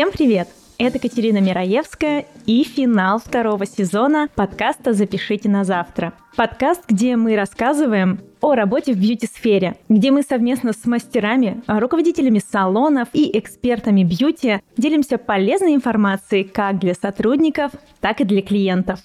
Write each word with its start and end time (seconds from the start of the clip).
Всем 0.00 0.12
привет! 0.12 0.48
Это 0.78 0.98
Катерина 0.98 1.42
Мираевская 1.42 2.24
и 2.46 2.64
финал 2.64 3.18
второго 3.18 3.66
сезона 3.66 4.28
подкаста 4.34 4.94
«Запишите 4.94 5.50
на 5.50 5.62
завтра». 5.62 6.14
Подкаст, 6.36 6.84
где 6.88 7.16
мы 7.16 7.36
рассказываем 7.36 8.18
о 8.40 8.54
работе 8.54 8.94
в 8.94 8.96
бьюти-сфере, 8.96 9.76
где 9.90 10.10
мы 10.10 10.22
совместно 10.22 10.72
с 10.72 10.86
мастерами, 10.86 11.62
руководителями 11.66 12.38
салонов 12.38 13.08
и 13.12 13.38
экспертами 13.38 14.02
бьюти 14.02 14.62
делимся 14.78 15.18
полезной 15.18 15.74
информацией 15.74 16.44
как 16.44 16.78
для 16.78 16.94
сотрудников, 16.94 17.72
так 18.00 18.22
и 18.22 18.24
для 18.24 18.40
клиентов. 18.40 19.00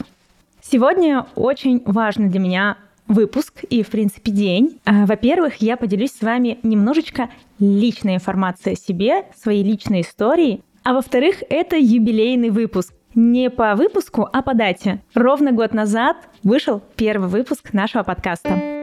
Сегодня 0.62 1.26
очень 1.36 1.84
важный 1.86 2.30
для 2.30 2.40
меня 2.40 2.78
выпуск 3.08 3.64
и, 3.70 3.84
в 3.84 3.90
принципе, 3.90 4.32
день. 4.32 4.80
А, 4.86 5.06
во-первых, 5.06 5.58
я 5.58 5.78
поделюсь 5.78 6.12
с 6.12 6.22
вами 6.22 6.58
немножечко 6.64 7.30
личной 7.60 8.16
информацией 8.16 8.76
о 8.76 8.78
себе, 8.78 9.26
своей 9.36 9.64
личной 9.64 10.02
историей. 10.02 10.64
А 10.86 10.94
во-вторых, 10.94 11.38
это 11.50 11.78
юбилейный 11.78 12.52
выпуск. 12.52 12.94
Не 13.16 13.50
по 13.50 13.76
выпуску, 13.76 14.30
а 14.32 14.44
по 14.44 14.54
дате. 14.54 15.02
Ровно 15.16 15.52
год 15.52 15.74
назад 15.74 16.18
вышел 16.44 16.80
первый 16.96 17.28
выпуск 17.28 17.74
нашего 17.74 18.04
подкаста. 18.04 18.75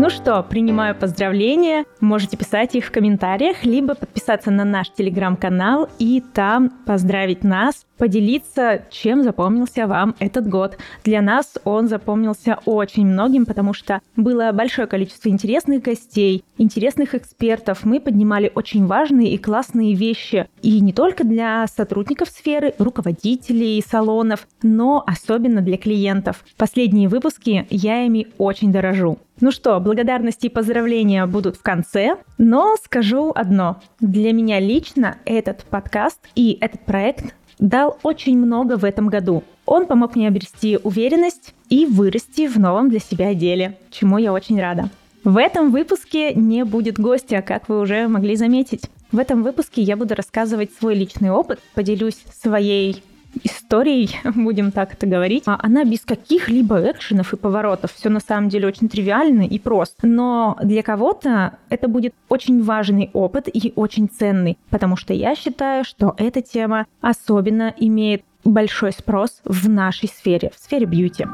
Ну 0.00 0.10
что, 0.10 0.44
принимаю 0.44 0.94
поздравления. 0.94 1.84
Можете 2.00 2.36
писать 2.36 2.76
их 2.76 2.84
в 2.84 2.92
комментариях, 2.92 3.64
либо 3.64 3.96
подписаться 3.96 4.52
на 4.52 4.64
наш 4.64 4.90
телеграм-канал 4.92 5.88
и 5.98 6.22
там 6.34 6.70
поздравить 6.86 7.42
нас, 7.42 7.84
поделиться, 7.96 8.84
чем 8.92 9.24
запомнился 9.24 9.88
вам 9.88 10.14
этот 10.20 10.48
год. 10.48 10.78
Для 11.02 11.20
нас 11.20 11.58
он 11.64 11.88
запомнился 11.88 12.60
очень 12.64 13.08
многим, 13.08 13.44
потому 13.44 13.74
что 13.74 14.00
было 14.14 14.52
большое 14.52 14.86
количество 14.86 15.30
интересных 15.30 15.82
гостей, 15.82 16.44
интересных 16.58 17.16
экспертов. 17.16 17.84
Мы 17.84 17.98
поднимали 17.98 18.52
очень 18.54 18.86
важные 18.86 19.32
и 19.32 19.36
классные 19.36 19.94
вещи. 19.96 20.46
И 20.62 20.80
не 20.80 20.92
только 20.92 21.24
для 21.24 21.66
сотрудников 21.66 22.28
сферы, 22.28 22.72
руководителей 22.78 23.82
салонов, 23.84 24.46
но 24.62 25.02
особенно 25.04 25.60
для 25.60 25.76
клиентов. 25.76 26.44
Последние 26.56 27.08
выпуски 27.08 27.66
я 27.68 28.04
ими 28.04 28.28
очень 28.38 28.70
дорожу. 28.70 29.18
Ну 29.40 29.52
что, 29.52 29.78
благодарности 29.78 30.46
и 30.46 30.48
поздравления 30.48 31.24
будут 31.26 31.56
в 31.56 31.62
конце, 31.62 32.16
но 32.38 32.74
скажу 32.82 33.30
одно. 33.32 33.80
Для 34.00 34.32
меня 34.32 34.58
лично 34.58 35.18
этот 35.24 35.62
подкаст 35.62 36.18
и 36.34 36.58
этот 36.60 36.80
проект 36.84 37.36
дал 37.60 37.98
очень 38.02 38.36
много 38.36 38.76
в 38.76 38.84
этом 38.84 39.06
году. 39.06 39.44
Он 39.64 39.86
помог 39.86 40.16
мне 40.16 40.26
обрести 40.26 40.76
уверенность 40.82 41.54
и 41.68 41.86
вырасти 41.86 42.48
в 42.48 42.58
новом 42.58 42.90
для 42.90 42.98
себя 42.98 43.32
деле, 43.32 43.78
чему 43.90 44.18
я 44.18 44.32
очень 44.32 44.60
рада. 44.60 44.90
В 45.22 45.36
этом 45.36 45.70
выпуске 45.70 46.34
не 46.34 46.64
будет 46.64 46.98
гостя, 46.98 47.40
как 47.40 47.68
вы 47.68 47.78
уже 47.78 48.08
могли 48.08 48.34
заметить. 48.34 48.82
В 49.12 49.18
этом 49.18 49.44
выпуске 49.44 49.82
я 49.82 49.96
буду 49.96 50.16
рассказывать 50.16 50.72
свой 50.72 50.96
личный 50.96 51.30
опыт, 51.30 51.60
поделюсь 51.74 52.18
своей 52.32 53.04
историей, 53.42 54.10
будем 54.34 54.72
так 54.72 54.92
это 54.94 55.06
говорить, 55.06 55.44
а 55.46 55.58
она 55.62 55.84
без 55.84 56.00
каких-либо 56.00 56.80
экшенов 56.90 57.32
и 57.32 57.36
поворотов. 57.36 57.92
Все 57.92 58.08
на 58.08 58.20
самом 58.20 58.48
деле 58.48 58.68
очень 58.68 58.88
тривиально 58.88 59.42
и 59.42 59.58
просто. 59.58 60.06
Но 60.06 60.56
для 60.62 60.82
кого-то 60.82 61.58
это 61.68 61.88
будет 61.88 62.14
очень 62.28 62.62
важный 62.62 63.10
опыт 63.12 63.48
и 63.52 63.72
очень 63.76 64.08
ценный, 64.08 64.58
потому 64.70 64.96
что 64.96 65.12
я 65.14 65.34
считаю, 65.34 65.84
что 65.84 66.14
эта 66.16 66.42
тема 66.42 66.86
особенно 67.00 67.74
имеет 67.76 68.22
большой 68.44 68.92
спрос 68.92 69.40
в 69.44 69.68
нашей 69.68 70.08
сфере, 70.08 70.50
в 70.54 70.58
сфере 70.58 70.86
бьюти. 70.86 71.26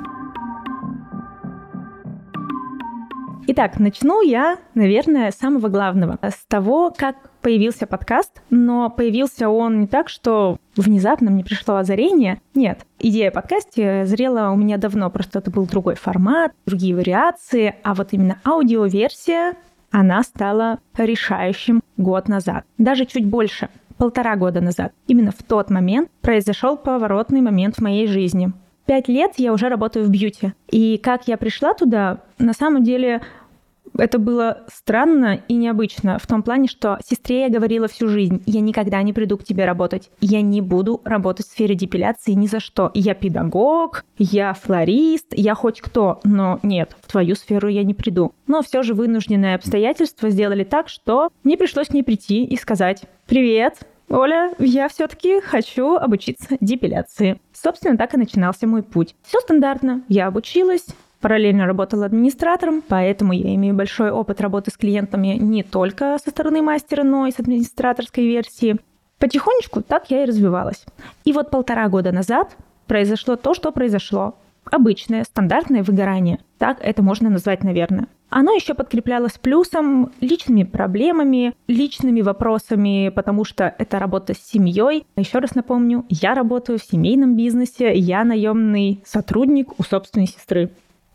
Итак, 3.46 3.78
начну 3.78 4.22
я, 4.22 4.56
наверное, 4.74 5.30
с 5.30 5.36
самого 5.36 5.68
главного. 5.68 6.18
С 6.22 6.46
того, 6.48 6.90
как 6.96 7.16
появился 7.44 7.86
подкаст, 7.86 8.40
но 8.48 8.88
появился 8.88 9.50
он 9.50 9.80
не 9.80 9.86
так, 9.86 10.08
что 10.08 10.56
внезапно 10.76 11.30
мне 11.30 11.44
пришло 11.44 11.76
озарение. 11.76 12.40
Нет, 12.54 12.86
идея 12.98 13.30
подкасте 13.30 14.06
зрела 14.06 14.50
у 14.50 14.56
меня 14.56 14.78
давно, 14.78 15.10
просто 15.10 15.40
это 15.40 15.50
был 15.50 15.66
другой 15.66 15.94
формат, 15.94 16.52
другие 16.64 16.96
вариации, 16.96 17.74
а 17.82 17.94
вот 17.94 18.08
именно 18.12 18.38
аудиоверсия, 18.46 19.56
она 19.90 20.22
стала 20.22 20.78
решающим 20.96 21.82
год 21.98 22.28
назад. 22.28 22.64
Даже 22.78 23.04
чуть 23.04 23.26
больше, 23.26 23.68
полтора 23.98 24.36
года 24.36 24.62
назад. 24.62 24.94
Именно 25.06 25.30
в 25.30 25.42
тот 25.42 25.68
момент 25.68 26.08
произошел 26.22 26.78
поворотный 26.78 27.42
момент 27.42 27.76
в 27.76 27.82
моей 27.82 28.06
жизни. 28.06 28.52
Пять 28.86 29.08
лет 29.08 29.32
я 29.36 29.52
уже 29.52 29.68
работаю 29.68 30.06
в 30.06 30.08
бьюти. 30.08 30.54
И 30.70 30.96
как 30.96 31.28
я 31.28 31.36
пришла 31.36 31.74
туда, 31.74 32.20
на 32.38 32.54
самом 32.54 32.82
деле 32.84 33.20
это 33.98 34.18
было 34.18 34.62
странно 34.72 35.40
и 35.48 35.54
необычно 35.54 36.18
в 36.18 36.26
том 36.26 36.42
плане, 36.42 36.68
что 36.68 36.98
сестре 37.04 37.42
я 37.42 37.48
говорила 37.48 37.88
всю 37.88 38.08
жизнь, 38.08 38.42
я 38.46 38.60
никогда 38.60 39.02
не 39.02 39.12
приду 39.12 39.36
к 39.36 39.44
тебе 39.44 39.64
работать. 39.64 40.10
Я 40.20 40.40
не 40.42 40.60
буду 40.60 41.00
работать 41.04 41.46
в 41.46 41.50
сфере 41.50 41.74
депиляции 41.74 42.32
ни 42.32 42.46
за 42.46 42.60
что. 42.60 42.90
Я 42.94 43.14
педагог, 43.14 44.04
я 44.18 44.54
флорист, 44.54 45.28
я 45.30 45.54
хоть 45.54 45.80
кто, 45.80 46.20
но 46.24 46.58
нет, 46.62 46.96
в 47.02 47.10
твою 47.10 47.34
сферу 47.34 47.68
я 47.68 47.84
не 47.84 47.94
приду. 47.94 48.32
Но 48.46 48.62
все 48.62 48.82
же 48.82 48.94
вынужденные 48.94 49.54
обстоятельства 49.54 50.30
сделали 50.30 50.64
так, 50.64 50.88
что 50.88 51.30
мне 51.42 51.56
пришлось 51.56 51.88
к 51.88 51.94
ней 51.94 52.02
прийти 52.02 52.44
и 52.44 52.56
сказать 52.56 53.02
«Привет, 53.26 53.80
Оля, 54.10 54.52
я 54.58 54.88
все-таки 54.88 55.40
хочу 55.40 55.96
обучиться 55.96 56.56
депиляции. 56.60 57.40
Собственно, 57.52 57.96
так 57.96 58.14
и 58.14 58.18
начинался 58.18 58.66
мой 58.66 58.82
путь. 58.82 59.14
Все 59.22 59.40
стандартно. 59.40 60.02
Я 60.08 60.26
обучилась, 60.26 60.86
параллельно 61.24 61.64
работала 61.64 62.04
администратором, 62.04 62.82
поэтому 62.86 63.32
я 63.32 63.54
имею 63.54 63.74
большой 63.74 64.10
опыт 64.10 64.42
работы 64.42 64.70
с 64.70 64.76
клиентами 64.76 65.38
не 65.40 65.62
только 65.62 66.18
со 66.22 66.28
стороны 66.28 66.60
мастера, 66.60 67.02
но 67.02 67.26
и 67.26 67.32
с 67.32 67.40
администраторской 67.40 68.26
версии. 68.26 68.76
Потихонечку 69.18 69.80
так 69.80 70.10
я 70.10 70.24
и 70.24 70.26
развивалась. 70.26 70.84
И 71.24 71.32
вот 71.32 71.50
полтора 71.50 71.88
года 71.88 72.12
назад 72.12 72.58
произошло 72.86 73.36
то, 73.36 73.54
что 73.54 73.72
произошло. 73.72 74.34
Обычное, 74.70 75.24
стандартное 75.24 75.82
выгорание. 75.82 76.40
Так 76.58 76.76
это 76.82 77.02
можно 77.02 77.30
назвать, 77.30 77.64
наверное. 77.64 78.08
Оно 78.28 78.52
еще 78.52 78.74
подкреплялось 78.74 79.38
плюсом, 79.38 80.12
личными 80.20 80.64
проблемами, 80.64 81.54
личными 81.68 82.20
вопросами, 82.20 83.08
потому 83.08 83.46
что 83.46 83.74
это 83.78 83.98
работа 83.98 84.34
с 84.34 84.46
семьей. 84.46 85.06
Еще 85.16 85.38
раз 85.38 85.54
напомню, 85.54 86.04
я 86.10 86.34
работаю 86.34 86.78
в 86.78 86.84
семейном 86.84 87.34
бизнесе, 87.34 87.94
я 87.94 88.24
наемный 88.24 89.02
сотрудник 89.06 89.80
у 89.80 89.82
собственной 89.84 90.26
сестры. 90.26 90.70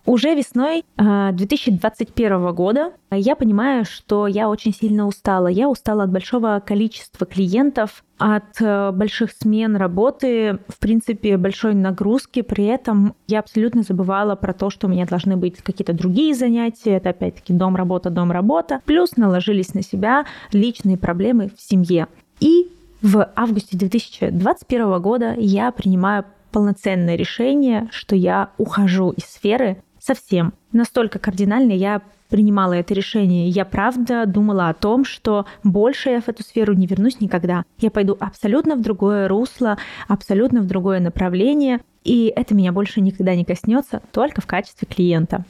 Уже 0.09 0.33
весной 0.33 0.83
2021 0.97 2.33
а, 2.33 2.51
года 2.51 2.93
я 3.11 3.35
понимаю, 3.35 3.85
что 3.85 4.25
я 4.25 4.49
очень 4.49 4.73
сильно 4.73 5.05
устала. 5.05 5.45
Я 5.45 5.69
устала 5.69 6.05
от 6.05 6.11
большого 6.11 6.63
количества 6.65 7.27
клиентов, 7.27 8.03
от 8.17 8.59
э, 8.59 8.89
больших 8.91 9.31
смен 9.31 9.75
работы, 9.75 10.57
в 10.67 10.79
принципе, 10.79 11.37
большой 11.37 11.75
нагрузки. 11.75 12.41
При 12.41 12.65
этом 12.65 13.13
я 13.27 13.37
абсолютно 13.37 13.83
забывала 13.83 14.35
про 14.35 14.53
то, 14.53 14.71
что 14.71 14.87
у 14.87 14.89
меня 14.89 15.05
должны 15.05 15.37
быть 15.37 15.61
какие-то 15.61 15.93
другие 15.93 16.33
занятия. 16.33 16.97
Это 16.97 17.09
опять-таки 17.09 17.53
дом, 17.53 17.75
работа, 17.75 18.09
дом, 18.09 18.31
работа. 18.31 18.81
Плюс 18.85 19.15
наложились 19.15 19.75
на 19.75 19.83
себя 19.83 20.25
личные 20.51 20.97
проблемы 20.97 21.51
в 21.55 21.61
семье. 21.61 22.07
И 22.39 22.71
в 23.03 23.31
августе 23.35 23.77
2021 23.77 25.01
года 25.03 25.35
я 25.37 25.71
принимаю 25.71 26.25
полноценное 26.51 27.15
решение, 27.15 27.87
что 27.91 28.15
я 28.15 28.49
ухожу 28.57 29.11
из 29.11 29.25
сферы 29.25 29.83
совсем. 29.99 30.53
Настолько 30.71 31.19
кардинально 31.19 31.73
я 31.73 32.01
принимала 32.29 32.73
это 32.73 32.93
решение. 32.93 33.49
Я 33.49 33.65
правда 33.65 34.25
думала 34.25 34.69
о 34.69 34.73
том, 34.73 35.03
что 35.03 35.45
больше 35.63 36.09
я 36.09 36.21
в 36.21 36.29
эту 36.29 36.43
сферу 36.43 36.73
не 36.73 36.85
вернусь 36.85 37.19
никогда. 37.19 37.63
Я 37.79 37.91
пойду 37.91 38.15
абсолютно 38.19 38.75
в 38.75 38.81
другое 38.81 39.27
русло, 39.27 39.77
абсолютно 40.07 40.61
в 40.61 40.67
другое 40.67 40.99
направление, 40.99 41.79
и 42.03 42.31
это 42.35 42.55
меня 42.55 42.71
больше 42.71 43.01
никогда 43.01 43.35
не 43.35 43.45
коснется, 43.45 44.01
только 44.11 44.41
в 44.41 44.47
качестве 44.47 44.87
клиента. 44.87 45.43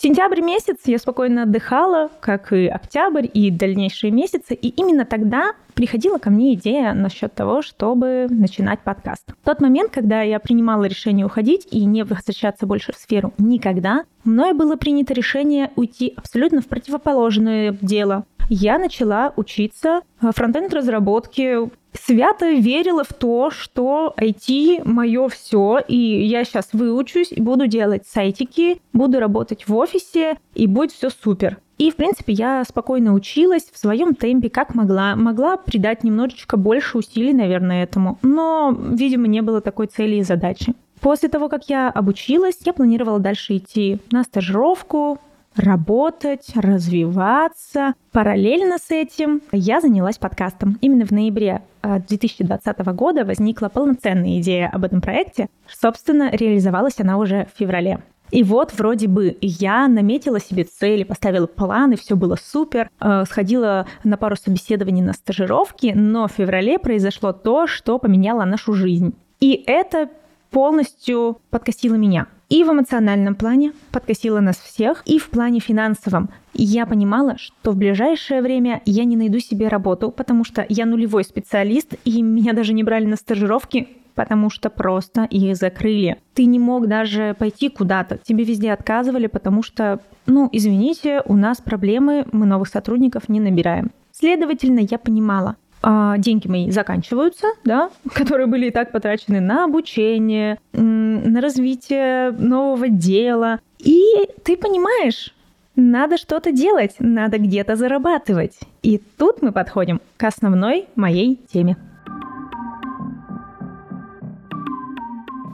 Сентябрь 0.00 0.40
месяц 0.42 0.76
я 0.84 0.96
спокойно 0.98 1.42
отдыхала, 1.42 2.08
как 2.20 2.52
и 2.52 2.68
октябрь 2.68 3.26
и 3.34 3.50
дальнейшие 3.50 4.12
месяцы, 4.12 4.54
и 4.54 4.68
именно 4.68 5.04
тогда 5.04 5.54
приходила 5.78 6.18
ко 6.18 6.28
мне 6.28 6.54
идея 6.54 6.92
насчет 6.92 7.32
того, 7.34 7.62
чтобы 7.62 8.26
начинать 8.28 8.80
подкаст. 8.80 9.22
В 9.42 9.44
тот 9.44 9.60
момент, 9.60 9.92
когда 9.92 10.22
я 10.22 10.40
принимала 10.40 10.86
решение 10.86 11.24
уходить 11.24 11.68
и 11.70 11.84
не 11.84 12.02
возвращаться 12.02 12.66
больше 12.66 12.92
в 12.92 12.96
сферу 12.96 13.32
никогда, 13.38 14.02
мною 14.24 14.56
было 14.56 14.74
принято 14.74 15.14
решение 15.14 15.70
уйти 15.76 16.12
абсолютно 16.16 16.62
в 16.62 16.66
противоположное 16.66 17.78
дело. 17.80 18.24
Я 18.48 18.80
начала 18.80 19.32
учиться 19.36 20.00
фронтенд 20.20 20.74
разработке, 20.74 21.70
свято 21.92 22.50
верила 22.50 23.04
в 23.04 23.12
то, 23.12 23.50
что 23.52 24.14
IT 24.18 24.82
мое 24.84 25.28
все, 25.28 25.78
и 25.86 26.26
я 26.26 26.42
сейчас 26.42 26.70
выучусь 26.72 27.30
и 27.30 27.40
буду 27.40 27.68
делать 27.68 28.04
сайтики, 28.04 28.80
буду 28.92 29.20
работать 29.20 29.68
в 29.68 29.76
офисе, 29.76 30.38
и 30.56 30.66
будет 30.66 30.90
все 30.90 31.08
супер. 31.10 31.58
И, 31.78 31.90
в 31.90 31.96
принципе, 31.96 32.32
я 32.32 32.64
спокойно 32.64 33.14
училась 33.14 33.70
в 33.72 33.78
своем 33.78 34.14
темпе, 34.14 34.50
как 34.50 34.74
могла. 34.74 35.14
Могла 35.16 35.56
придать 35.56 36.04
немножечко 36.04 36.56
больше 36.56 36.98
усилий, 36.98 37.32
наверное, 37.32 37.84
этому, 37.84 38.18
но, 38.22 38.76
видимо, 38.76 39.28
не 39.28 39.40
было 39.42 39.60
такой 39.60 39.86
цели 39.86 40.16
и 40.16 40.22
задачи. 40.22 40.74
После 41.00 41.28
того, 41.28 41.48
как 41.48 41.68
я 41.68 41.88
обучилась, 41.88 42.58
я 42.64 42.72
планировала 42.72 43.20
дальше 43.20 43.56
идти 43.56 44.00
на 44.10 44.24
стажировку, 44.24 45.18
работать, 45.54 46.50
развиваться. 46.54 47.94
Параллельно 48.12 48.78
с 48.78 48.90
этим 48.90 49.40
я 49.52 49.80
занялась 49.80 50.18
подкастом. 50.18 50.78
Именно 50.80 51.06
в 51.06 51.10
ноябре 51.12 51.62
2020 51.82 52.78
года 52.94 53.24
возникла 53.24 53.68
полноценная 53.68 54.40
идея 54.40 54.68
об 54.68 54.84
этом 54.84 55.00
проекте. 55.00 55.48
Собственно, 55.68 56.30
реализовалась 56.32 56.98
она 56.98 57.18
уже 57.18 57.46
в 57.52 57.58
феврале. 57.58 58.00
И 58.30 58.42
вот 58.42 58.72
вроде 58.76 59.08
бы 59.08 59.36
я 59.40 59.88
наметила 59.88 60.40
себе 60.40 60.64
цели, 60.64 61.04
поставила 61.04 61.46
планы, 61.46 61.96
все 61.96 62.16
было 62.16 62.36
супер, 62.36 62.90
э, 63.00 63.24
сходила 63.24 63.86
на 64.04 64.16
пару 64.16 64.36
собеседований 64.36 65.02
на 65.02 65.12
стажировки, 65.12 65.92
но 65.94 66.28
в 66.28 66.32
феврале 66.32 66.78
произошло 66.78 67.32
то, 67.32 67.66
что 67.66 67.98
поменяло 67.98 68.44
нашу 68.44 68.74
жизнь. 68.74 69.14
И 69.40 69.62
это 69.66 70.08
полностью 70.50 71.40
подкосило 71.50 71.94
меня. 71.94 72.26
И 72.48 72.64
в 72.64 72.72
эмоциональном 72.72 73.34
плане 73.34 73.72
подкосило 73.92 74.40
нас 74.40 74.56
всех, 74.56 75.02
и 75.04 75.18
в 75.18 75.28
плане 75.28 75.60
финансовом. 75.60 76.30
Я 76.54 76.86
понимала, 76.86 77.36
что 77.36 77.72
в 77.72 77.76
ближайшее 77.76 78.40
время 78.40 78.80
я 78.86 79.04
не 79.04 79.16
найду 79.16 79.38
себе 79.38 79.68
работу, 79.68 80.10
потому 80.10 80.44
что 80.44 80.64
я 80.70 80.86
нулевой 80.86 81.24
специалист, 81.24 81.94
и 82.06 82.22
меня 82.22 82.54
даже 82.54 82.72
не 82.72 82.82
брали 82.82 83.04
на 83.04 83.16
стажировки, 83.16 83.88
потому 84.18 84.50
что 84.50 84.68
просто 84.68 85.28
их 85.30 85.54
закрыли. 85.54 86.16
Ты 86.34 86.46
не 86.46 86.58
мог 86.58 86.88
даже 86.88 87.36
пойти 87.38 87.68
куда-то, 87.68 88.18
тебе 88.18 88.42
везде 88.42 88.72
отказывали, 88.72 89.28
потому 89.28 89.62
что, 89.62 90.00
ну, 90.26 90.48
извините, 90.50 91.22
у 91.24 91.36
нас 91.36 91.58
проблемы, 91.58 92.26
мы 92.32 92.44
новых 92.44 92.66
сотрудников 92.66 93.28
не 93.28 93.38
набираем. 93.38 93.92
Следовательно, 94.10 94.80
я 94.80 94.98
понимала, 94.98 95.54
а, 95.82 96.18
деньги 96.18 96.48
мои 96.48 96.72
заканчиваются, 96.72 97.46
да, 97.64 97.90
которые 98.12 98.48
были 98.48 98.66
и 98.66 98.70
так 98.72 98.90
потрачены 98.90 99.38
на 99.38 99.66
обучение, 99.66 100.58
на 100.72 101.40
развитие 101.40 102.32
нового 102.32 102.88
дела. 102.88 103.60
И 103.78 104.02
ты 104.42 104.56
понимаешь, 104.56 105.32
надо 105.76 106.16
что-то 106.16 106.50
делать, 106.50 106.96
надо 106.98 107.38
где-то 107.38 107.76
зарабатывать. 107.76 108.58
И 108.82 109.00
тут 109.16 109.42
мы 109.42 109.52
подходим 109.52 110.00
к 110.16 110.24
основной 110.24 110.86
моей 110.96 111.38
теме. 111.52 111.76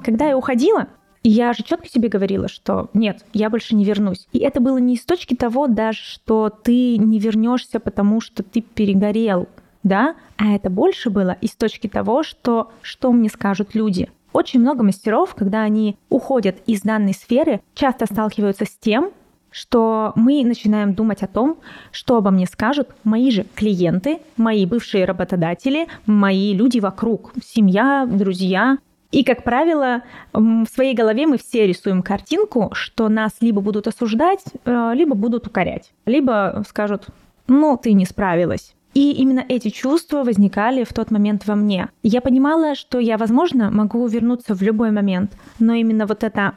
Когда 0.04 0.28
я 0.28 0.36
уходила, 0.36 0.88
я 1.22 1.54
же 1.54 1.62
четко 1.64 1.88
себе 1.88 2.10
говорила, 2.10 2.46
что 2.46 2.90
нет, 2.92 3.24
я 3.32 3.48
больше 3.48 3.74
не 3.74 3.84
вернусь. 3.84 4.28
И 4.32 4.38
это 4.38 4.60
было 4.60 4.76
не 4.76 4.96
с 4.96 5.04
точки 5.06 5.34
того 5.34 5.66
даже, 5.66 6.00
что 6.00 6.50
ты 6.50 6.98
не 6.98 7.18
вернешься, 7.18 7.80
потому 7.80 8.20
что 8.20 8.42
ты 8.42 8.60
перегорел, 8.60 9.48
да, 9.82 10.14
а 10.36 10.54
это 10.54 10.68
больше 10.68 11.08
было 11.08 11.30
из 11.40 11.52
точки 11.56 11.88
того, 11.88 12.22
что 12.22 12.70
что 12.82 13.12
мне 13.12 13.30
скажут 13.30 13.74
люди. 13.74 14.10
Очень 14.34 14.60
много 14.60 14.82
мастеров, 14.82 15.34
когда 15.34 15.62
они 15.62 15.96
уходят 16.10 16.56
из 16.66 16.82
данной 16.82 17.14
сферы, 17.14 17.62
часто 17.74 18.04
сталкиваются 18.04 18.66
с 18.66 18.76
тем, 18.78 19.10
что 19.50 20.12
мы 20.16 20.44
начинаем 20.44 20.94
думать 20.94 21.22
о 21.22 21.28
том, 21.28 21.58
что 21.92 22.16
обо 22.16 22.30
мне 22.30 22.46
скажут 22.46 22.88
мои 23.04 23.30
же 23.30 23.46
клиенты, 23.54 24.18
мои 24.36 24.66
бывшие 24.66 25.06
работодатели, 25.06 25.86
мои 26.04 26.52
люди 26.52 26.80
вокруг, 26.80 27.32
семья, 27.42 28.06
друзья, 28.10 28.78
и, 29.14 29.22
как 29.22 29.44
правило, 29.44 30.02
в 30.32 30.66
своей 30.66 30.92
голове 30.92 31.28
мы 31.28 31.38
все 31.38 31.68
рисуем 31.68 32.02
картинку, 32.02 32.70
что 32.72 33.08
нас 33.08 33.30
либо 33.40 33.60
будут 33.60 33.86
осуждать, 33.86 34.42
э, 34.64 34.90
либо 34.92 35.14
будут 35.14 35.46
укорять, 35.46 35.92
либо 36.04 36.64
скажут, 36.68 37.06
ну, 37.46 37.78
ты 37.80 37.92
не 37.92 38.06
справилась. 38.06 38.74
И 38.92 39.12
именно 39.12 39.44
эти 39.48 39.68
чувства 39.68 40.24
возникали 40.24 40.82
в 40.82 40.92
тот 40.92 41.12
момент 41.12 41.46
во 41.46 41.54
мне. 41.54 41.90
Я 42.02 42.20
понимала, 42.20 42.74
что 42.74 42.98
я, 42.98 43.16
возможно, 43.16 43.70
могу 43.70 44.04
вернуться 44.08 44.52
в 44.56 44.62
любой 44.62 44.90
момент, 44.90 45.30
но 45.60 45.74
именно 45.74 46.06
вот 46.06 46.24
эта 46.24 46.54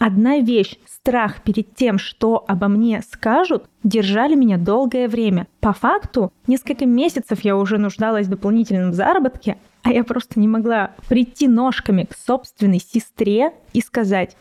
одна 0.00 0.38
вещь, 0.38 0.78
страх 0.88 1.42
перед 1.42 1.76
тем, 1.76 1.98
что 1.98 2.44
обо 2.48 2.66
мне 2.66 3.02
скажут, 3.08 3.66
держали 3.84 4.34
меня 4.34 4.56
долгое 4.56 5.06
время. 5.06 5.46
По 5.60 5.72
факту, 5.72 6.32
несколько 6.48 6.86
месяцев 6.86 7.44
я 7.44 7.56
уже 7.56 7.78
нуждалась 7.78 8.26
в 8.26 8.30
дополнительном 8.30 8.92
заработке, 8.94 9.58
а 9.82 9.92
я 9.92 10.04
просто 10.04 10.38
не 10.38 10.48
могла 10.48 10.92
прийти 11.08 11.48
ножками 11.48 12.04
к 12.04 12.16
собственной 12.16 12.80
сестре 12.80 13.52
и 13.72 13.80
сказать, 13.80 14.36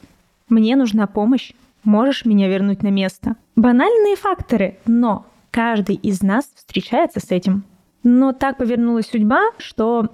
мне 0.50 0.75
нужна 0.75 1.07
помощь, 1.07 1.53
можешь 1.83 2.25
меня 2.25 2.47
вернуть 2.47 2.83
на 2.83 2.89
место. 2.89 3.36
Банальные 3.56 4.15
факторы, 4.15 4.77
но 4.86 5.25
каждый 5.51 5.95
из 5.95 6.21
нас 6.21 6.50
встречается 6.56 7.19
с 7.19 7.31
этим. 7.31 7.63
Но 8.03 8.33
так 8.33 8.57
повернулась 8.57 9.09
судьба, 9.09 9.41
что 9.57 10.09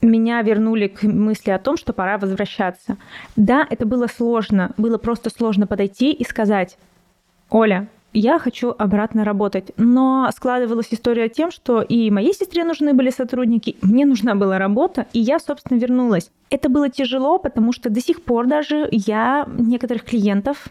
меня 0.00 0.42
вернули 0.42 0.88
к 0.88 1.02
мысли 1.02 1.50
о 1.50 1.58
том, 1.58 1.76
что 1.76 1.92
пора 1.92 2.18
возвращаться. 2.18 2.96
Да, 3.36 3.66
это 3.68 3.86
было 3.86 4.06
сложно, 4.06 4.72
было 4.76 4.98
просто 4.98 5.30
сложно 5.30 5.66
подойти 5.66 6.12
и 6.12 6.24
сказать, 6.24 6.78
Оля, 7.50 7.88
я 8.12 8.38
хочу 8.38 8.74
обратно 8.76 9.24
работать. 9.24 9.72
Но 9.76 10.28
складывалась 10.34 10.88
история 10.90 11.28
тем, 11.28 11.50
что 11.50 11.82
и 11.82 12.10
моей 12.10 12.34
сестре 12.34 12.64
нужны 12.64 12.94
были 12.94 13.10
сотрудники, 13.10 13.76
мне 13.82 14.06
нужна 14.06 14.34
была 14.34 14.58
работа, 14.58 15.06
и 15.12 15.20
я, 15.20 15.38
собственно, 15.38 15.78
вернулась. 15.78 16.30
Это 16.50 16.68
было 16.68 16.88
тяжело, 16.88 17.38
потому 17.38 17.72
что 17.72 17.90
до 17.90 18.00
сих 18.00 18.22
пор 18.22 18.46
даже 18.46 18.88
я 18.90 19.46
некоторых 19.58 20.04
клиентов 20.04 20.68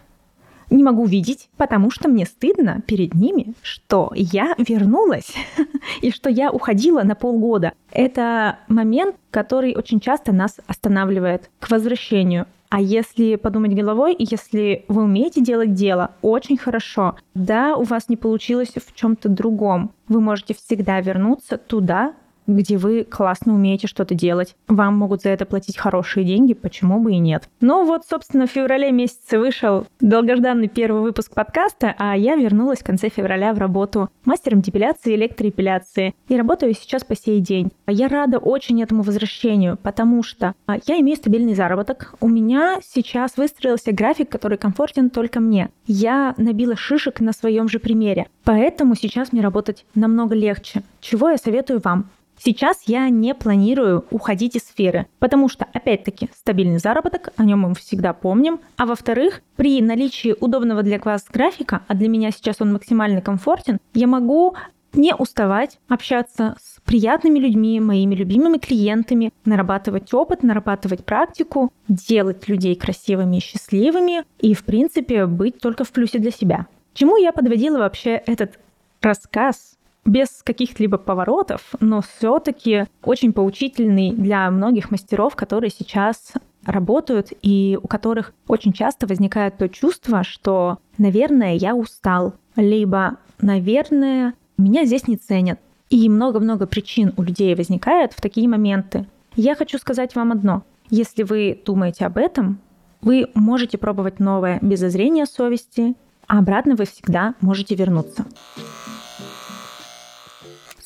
не 0.70 0.82
могу 0.82 1.06
видеть, 1.06 1.48
потому 1.56 1.90
что 1.90 2.08
мне 2.08 2.26
стыдно 2.26 2.82
перед 2.86 3.14
ними, 3.14 3.54
что 3.62 4.12
я 4.14 4.54
вернулась 4.58 5.32
и 6.02 6.10
что 6.10 6.28
я 6.28 6.50
уходила 6.50 7.02
на 7.02 7.14
полгода. 7.14 7.72
Это 7.90 8.58
момент, 8.68 9.16
который 9.30 9.74
очень 9.74 10.00
часто 10.00 10.32
нас 10.32 10.58
останавливает 10.66 11.50
к 11.60 11.70
возвращению. 11.70 12.46
А 12.70 12.80
если 12.80 13.36
подумать 13.36 13.74
головой, 13.74 14.14
если 14.18 14.84
вы 14.88 15.04
умеете 15.04 15.40
делать 15.40 15.72
дело, 15.72 16.12
очень 16.20 16.58
хорошо. 16.58 17.16
Да, 17.34 17.76
у 17.76 17.82
вас 17.82 18.08
не 18.08 18.16
получилось 18.16 18.72
в 18.74 18.94
чем-то 18.94 19.28
другом. 19.28 19.92
Вы 20.06 20.20
можете 20.20 20.54
всегда 20.54 21.00
вернуться 21.00 21.56
туда, 21.56 22.14
где 22.48 22.76
вы 22.76 23.04
классно 23.04 23.54
умеете 23.54 23.86
что-то 23.86 24.14
делать. 24.14 24.56
Вам 24.66 24.96
могут 24.96 25.22
за 25.22 25.28
это 25.28 25.46
платить 25.46 25.76
хорошие 25.76 26.24
деньги, 26.24 26.54
почему 26.54 26.98
бы 26.98 27.12
и 27.12 27.18
нет. 27.18 27.48
Ну 27.60 27.84
вот, 27.84 28.04
собственно, 28.08 28.46
в 28.46 28.50
феврале 28.50 28.90
месяце 28.90 29.38
вышел 29.38 29.86
долгожданный 30.00 30.68
первый 30.68 31.02
выпуск 31.02 31.32
подкаста, 31.32 31.94
а 31.98 32.16
я 32.16 32.34
вернулась 32.34 32.80
в 32.80 32.84
конце 32.84 33.10
февраля 33.10 33.52
в 33.52 33.58
работу 33.58 34.08
мастером 34.24 34.62
депиляции 34.62 35.12
и 35.12 35.16
электроэпиляции. 35.16 36.14
И 36.28 36.36
работаю 36.36 36.74
сейчас 36.74 37.04
по 37.04 37.14
сей 37.14 37.40
день. 37.40 37.70
Я 37.86 38.08
рада 38.08 38.38
очень 38.38 38.82
этому 38.82 39.02
возвращению, 39.02 39.78
потому 39.82 40.22
что 40.22 40.54
а, 40.66 40.76
я 40.86 40.98
имею 41.00 41.16
стабильный 41.16 41.54
заработок. 41.54 42.14
У 42.20 42.28
меня 42.28 42.78
сейчас 42.82 43.36
выстроился 43.36 43.92
график, 43.92 44.30
который 44.30 44.58
комфортен 44.58 45.10
только 45.10 45.40
мне. 45.40 45.70
Я 45.86 46.34
набила 46.38 46.76
шишек 46.76 47.20
на 47.20 47.32
своем 47.32 47.68
же 47.68 47.78
примере. 47.78 48.26
Поэтому 48.44 48.94
сейчас 48.94 49.32
мне 49.32 49.42
работать 49.42 49.84
намного 49.94 50.34
легче. 50.34 50.82
Чего 51.00 51.30
я 51.30 51.36
советую 51.36 51.80
вам? 51.84 52.10
Сейчас 52.38 52.82
я 52.86 53.08
не 53.08 53.34
планирую 53.34 54.04
уходить 54.10 54.56
из 54.56 54.62
сферы, 54.62 55.06
потому 55.18 55.48
что, 55.48 55.66
опять-таки, 55.72 56.30
стабильный 56.34 56.78
заработок, 56.78 57.30
о 57.36 57.44
нем 57.44 57.60
мы 57.60 57.74
всегда 57.74 58.12
помним. 58.12 58.60
А 58.76 58.86
во-вторых, 58.86 59.42
при 59.56 59.82
наличии 59.82 60.34
удобного 60.38 60.82
для 60.82 60.98
вас 60.98 61.26
графика, 61.30 61.82
а 61.88 61.94
для 61.94 62.08
меня 62.08 62.30
сейчас 62.30 62.56
он 62.60 62.72
максимально 62.72 63.20
комфортен, 63.20 63.78
я 63.94 64.06
могу 64.06 64.54
не 64.92 65.14
уставать 65.14 65.78
общаться 65.88 66.56
с 66.60 66.80
приятными 66.80 67.38
людьми, 67.38 67.78
моими 67.80 68.14
любимыми 68.14 68.58
клиентами, 68.58 69.32
нарабатывать 69.44 70.12
опыт, 70.14 70.42
нарабатывать 70.42 71.04
практику, 71.04 71.72
делать 71.88 72.48
людей 72.48 72.74
красивыми 72.74 73.36
и 73.36 73.40
счастливыми 73.40 74.24
и, 74.40 74.54
в 74.54 74.64
принципе, 74.64 75.26
быть 75.26 75.60
только 75.60 75.84
в 75.84 75.92
плюсе 75.92 76.18
для 76.18 76.30
себя. 76.30 76.66
Чему 76.94 77.16
я 77.16 77.32
подводила 77.32 77.78
вообще 77.78 78.12
этот 78.26 78.58
рассказ 79.00 79.77
без 80.08 80.42
каких-либо 80.42 80.98
поворотов, 80.98 81.74
но 81.80 82.00
все-таки 82.00 82.86
очень 83.02 83.32
поучительный 83.32 84.12
для 84.12 84.50
многих 84.50 84.90
мастеров, 84.90 85.36
которые 85.36 85.70
сейчас 85.70 86.32
работают 86.64 87.32
и 87.42 87.78
у 87.82 87.86
которых 87.86 88.32
очень 88.46 88.72
часто 88.72 89.06
возникает 89.06 89.58
то 89.58 89.68
чувство, 89.68 90.24
что, 90.24 90.78
наверное, 90.98 91.54
я 91.54 91.74
устал, 91.74 92.34
либо, 92.56 93.16
наверное, 93.40 94.34
меня 94.56 94.84
здесь 94.84 95.06
не 95.06 95.16
ценят. 95.16 95.60
И 95.90 96.08
много-много 96.08 96.66
причин 96.66 97.14
у 97.16 97.22
людей 97.22 97.54
возникает 97.54 98.12
в 98.12 98.20
такие 98.20 98.48
моменты. 98.48 99.06
Я 99.36 99.54
хочу 99.54 99.78
сказать 99.78 100.14
вам 100.14 100.32
одно. 100.32 100.62
Если 100.90 101.22
вы 101.22 101.58
думаете 101.64 102.04
об 102.06 102.18
этом, 102.18 102.58
вы 103.00 103.30
можете 103.34 103.78
пробовать 103.78 104.20
новое 104.20 104.58
без 104.60 104.80
зазрения 104.80 105.24
совести, 105.24 105.94
а 106.26 106.40
обратно 106.40 106.74
вы 106.74 106.84
всегда 106.84 107.34
можете 107.40 107.74
вернуться. 107.74 108.26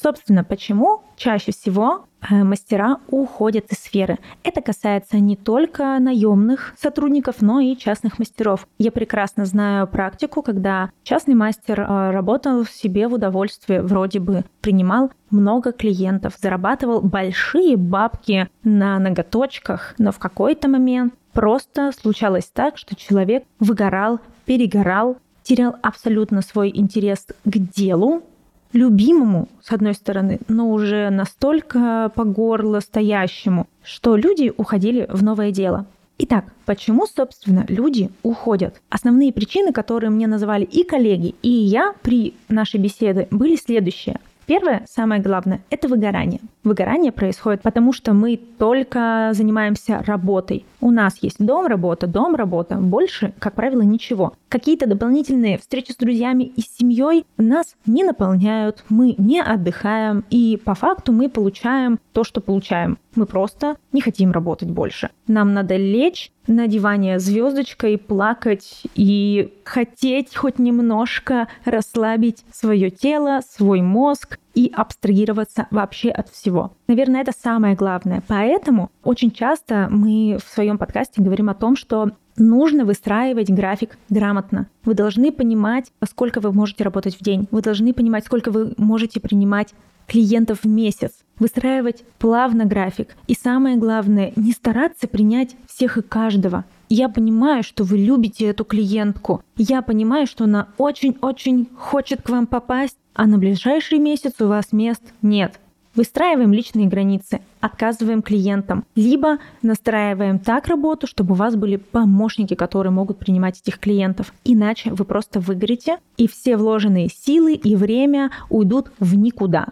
Собственно, 0.03 0.43
почему 0.43 1.03
чаще 1.17 1.53
всего 1.53 2.07
э, 2.29 2.43
мастера 2.43 2.99
уходят 3.09 3.67
из 3.71 3.79
сферы. 3.79 4.19
Это 4.43 4.61
касается 4.61 5.19
не 5.21 5.37
только 5.37 5.97
наемных 6.01 6.75
сотрудников, 6.77 7.37
но 7.41 7.61
и 7.61 7.77
частных 7.77 8.19
мастеров. 8.19 8.67
Я 8.79 8.91
прекрасно 8.91 9.45
знаю 9.45 9.87
практику, 9.87 10.43
когда 10.43 10.91
частный 11.05 11.37
мастер 11.37 11.81
э, 11.81 12.11
работал 12.11 12.65
себе 12.65 13.07
в 13.07 13.15
удовольствие, 13.15 13.81
вроде 13.81 14.19
бы 14.19 14.45
принимал 14.61 15.13
много 15.31 15.71
клиентов, 15.71 16.35
зарабатывал 16.37 17.01
большие 17.01 17.77
бабки 17.77 18.49
на 18.65 18.99
ноготочках, 18.99 19.95
но 19.99 20.11
в 20.11 20.19
какой-то 20.19 20.69
момент 20.69 21.15
просто 21.33 21.93
случалось 21.93 22.51
так, 22.53 22.77
что 22.77 22.97
человек 22.97 23.45
выгорал, 23.61 24.19
перегорал, 24.47 25.17
терял 25.45 25.77
абсолютно 25.83 26.43
свой 26.43 26.71
интерес 26.75 27.27
к 27.45 27.59
делу, 27.59 28.23
любимому, 28.73 29.49
с 29.63 29.73
одной 29.73 29.95
стороны, 29.95 30.41
но 30.49 30.71
уже 30.71 31.11
настолько 31.11 32.11
по 32.15 32.25
горло 32.25 32.81
стоящему, 32.81 33.67
что 33.83 34.17
люди 34.17 34.53
уходили 34.57 35.07
в 35.11 35.23
новое 35.23 35.51
дело. 35.51 35.87
Итак, 36.19 36.53
почему, 36.67 37.07
собственно, 37.07 37.65
люди 37.69 38.11
уходят? 38.23 38.81
Основные 38.91 39.33
причины, 39.33 39.73
которые 39.73 40.11
мне 40.11 40.27
называли 40.27 40.65
и 40.65 40.85
коллеги, 40.85 41.35
и 41.43 41.49
я 41.49 41.95
при 42.03 42.35
нашей 42.49 42.79
беседе, 42.79 43.27
были 43.31 43.57
следующие. 43.57 44.21
Первое, 44.47 44.85
самое 44.89 45.23
главное, 45.23 45.61
это 45.71 45.89
выгорание. 45.89 46.41
Выгорание 46.65 47.13
происходит 47.13 47.63
потому, 47.63 47.93
что 47.93 48.13
мы 48.13 48.37
только 48.37 49.31
занимаемся 49.33 50.03
работой. 50.07 50.65
У 50.81 50.91
нас 50.91 51.19
есть 51.23 51.37
дом, 51.39 51.67
работа, 51.67 52.07
дом, 52.07 52.35
работа. 52.35 52.77
Больше, 52.77 53.33
как 53.39 53.55
правило, 53.55 53.83
ничего. 53.83 54.35
Какие-то 54.49 54.87
дополнительные 54.87 55.59
встречи 55.59 55.93
с 55.93 55.97
друзьями 55.97 56.45
и 56.45 56.61
семьей 56.61 57.25
нас 57.37 57.75
не 57.87 58.05
наполняют, 58.05 58.85
мы 58.89 59.15
не 59.17 59.41
отдыхаем, 59.41 60.25
и 60.31 60.61
по 60.63 60.75
факту 60.75 61.13
мы 61.13 61.29
получаем 61.29 61.99
то, 62.13 62.25
что 62.25 62.41
получаем. 62.41 62.99
Мы 63.15 63.27
просто 63.27 63.77
не 63.93 64.01
хотим 64.01 64.33
работать 64.33 64.71
больше. 64.71 65.11
Нам 65.27 65.53
надо 65.53 65.77
лечь 65.77 66.31
на 66.47 66.67
диване 66.67 67.19
звездочкой, 67.19 67.99
плакать 67.99 68.83
и 68.95 69.53
хотеть 69.65 70.35
хоть 70.35 70.59
немножко 70.59 71.49
расслабить 71.65 72.45
свое 72.53 72.91
тело, 72.91 73.41
свой 73.47 73.81
мозг 73.81 74.39
и 74.55 74.73
абстрагироваться 74.75 75.67
вообще 75.71 76.11
от 76.11 76.29
всего. 76.29 76.73
Наверное, 76.89 77.23
это 77.23 77.33
самое 77.33 77.75
главное. 77.75 78.23
Поэтому 78.27 78.91
очень 79.05 79.31
часто 79.31 79.89
мы 79.91 80.39
в 80.45 80.49
своем 80.49 80.79
подкасте 80.79 81.23
говорим 81.23 81.49
о 81.49 81.55
том, 81.55 81.77
что 81.77 82.11
нужно 82.37 82.85
выстраивать 82.85 83.51
график 83.51 83.99
грамотно. 84.09 84.69
Вы 84.85 84.95
должны 84.95 85.33
понимать, 85.33 85.93
сколько 86.09 86.41
вы 86.41 86.53
можете 86.53 86.85
работать 86.85 87.17
в 87.17 87.23
день. 87.23 87.47
Вы 87.51 87.63
должны 87.63 87.93
понимать, 87.93 88.25
сколько 88.25 88.51
вы 88.51 88.75
можете 88.77 89.21
принимать 89.21 89.75
клиентов 90.13 90.65
в 90.65 90.69
месяц, 90.69 91.13
выстраивать 91.39 92.05
плавно 92.19 92.67
график. 92.67 93.17
И 93.29 93.35
самое 93.35 93.77
главное, 93.77 94.35
не 94.37 94.53
стараться 94.53 95.09
принять 95.09 95.57
всех 95.67 95.97
и 95.97 96.03
каждого. 96.03 96.67
Я 96.91 97.09
понимаю, 97.09 97.63
что 97.63 97.85
вы 97.85 97.97
любите 97.97 98.45
эту 98.45 98.67
клиентку. 98.67 99.43
Я 99.57 99.81
понимаю, 99.81 100.27
что 100.27 100.45
она 100.45 100.69
очень-очень 100.77 101.67
хочет 101.79 102.21
к 102.21 102.29
вам 102.29 102.47
попасть, 102.47 102.99
а 103.15 103.27
на 103.27 103.39
ближайший 103.39 103.99
месяц 103.99 104.35
у 104.41 104.49
вас 104.49 104.73
мест 104.73 105.03
нет. 105.23 105.59
Выстраиваем 105.95 106.53
личные 106.53 106.89
границы, 106.89 107.41
отказываем 107.61 108.21
клиентам, 108.21 108.85
либо 108.95 109.39
настраиваем 109.63 110.39
так 110.39 110.67
работу, 110.67 111.07
чтобы 111.07 111.33
у 111.33 111.37
вас 111.37 111.57
были 111.57 111.77
помощники, 111.77 112.55
которые 112.55 112.93
могут 112.93 113.19
принимать 113.19 113.61
этих 113.61 113.79
клиентов. 113.79 114.35
Иначе 114.45 114.91
вы 114.91 115.07
просто 115.07 115.41
выгорите, 115.41 115.99
и 116.19 116.29
все 116.29 116.59
вложенные 116.59 117.09
силы 117.09 117.55
и 117.55 117.77
время 117.77 118.31
уйдут 118.51 118.91
в 118.99 119.17
никуда. 119.17 119.69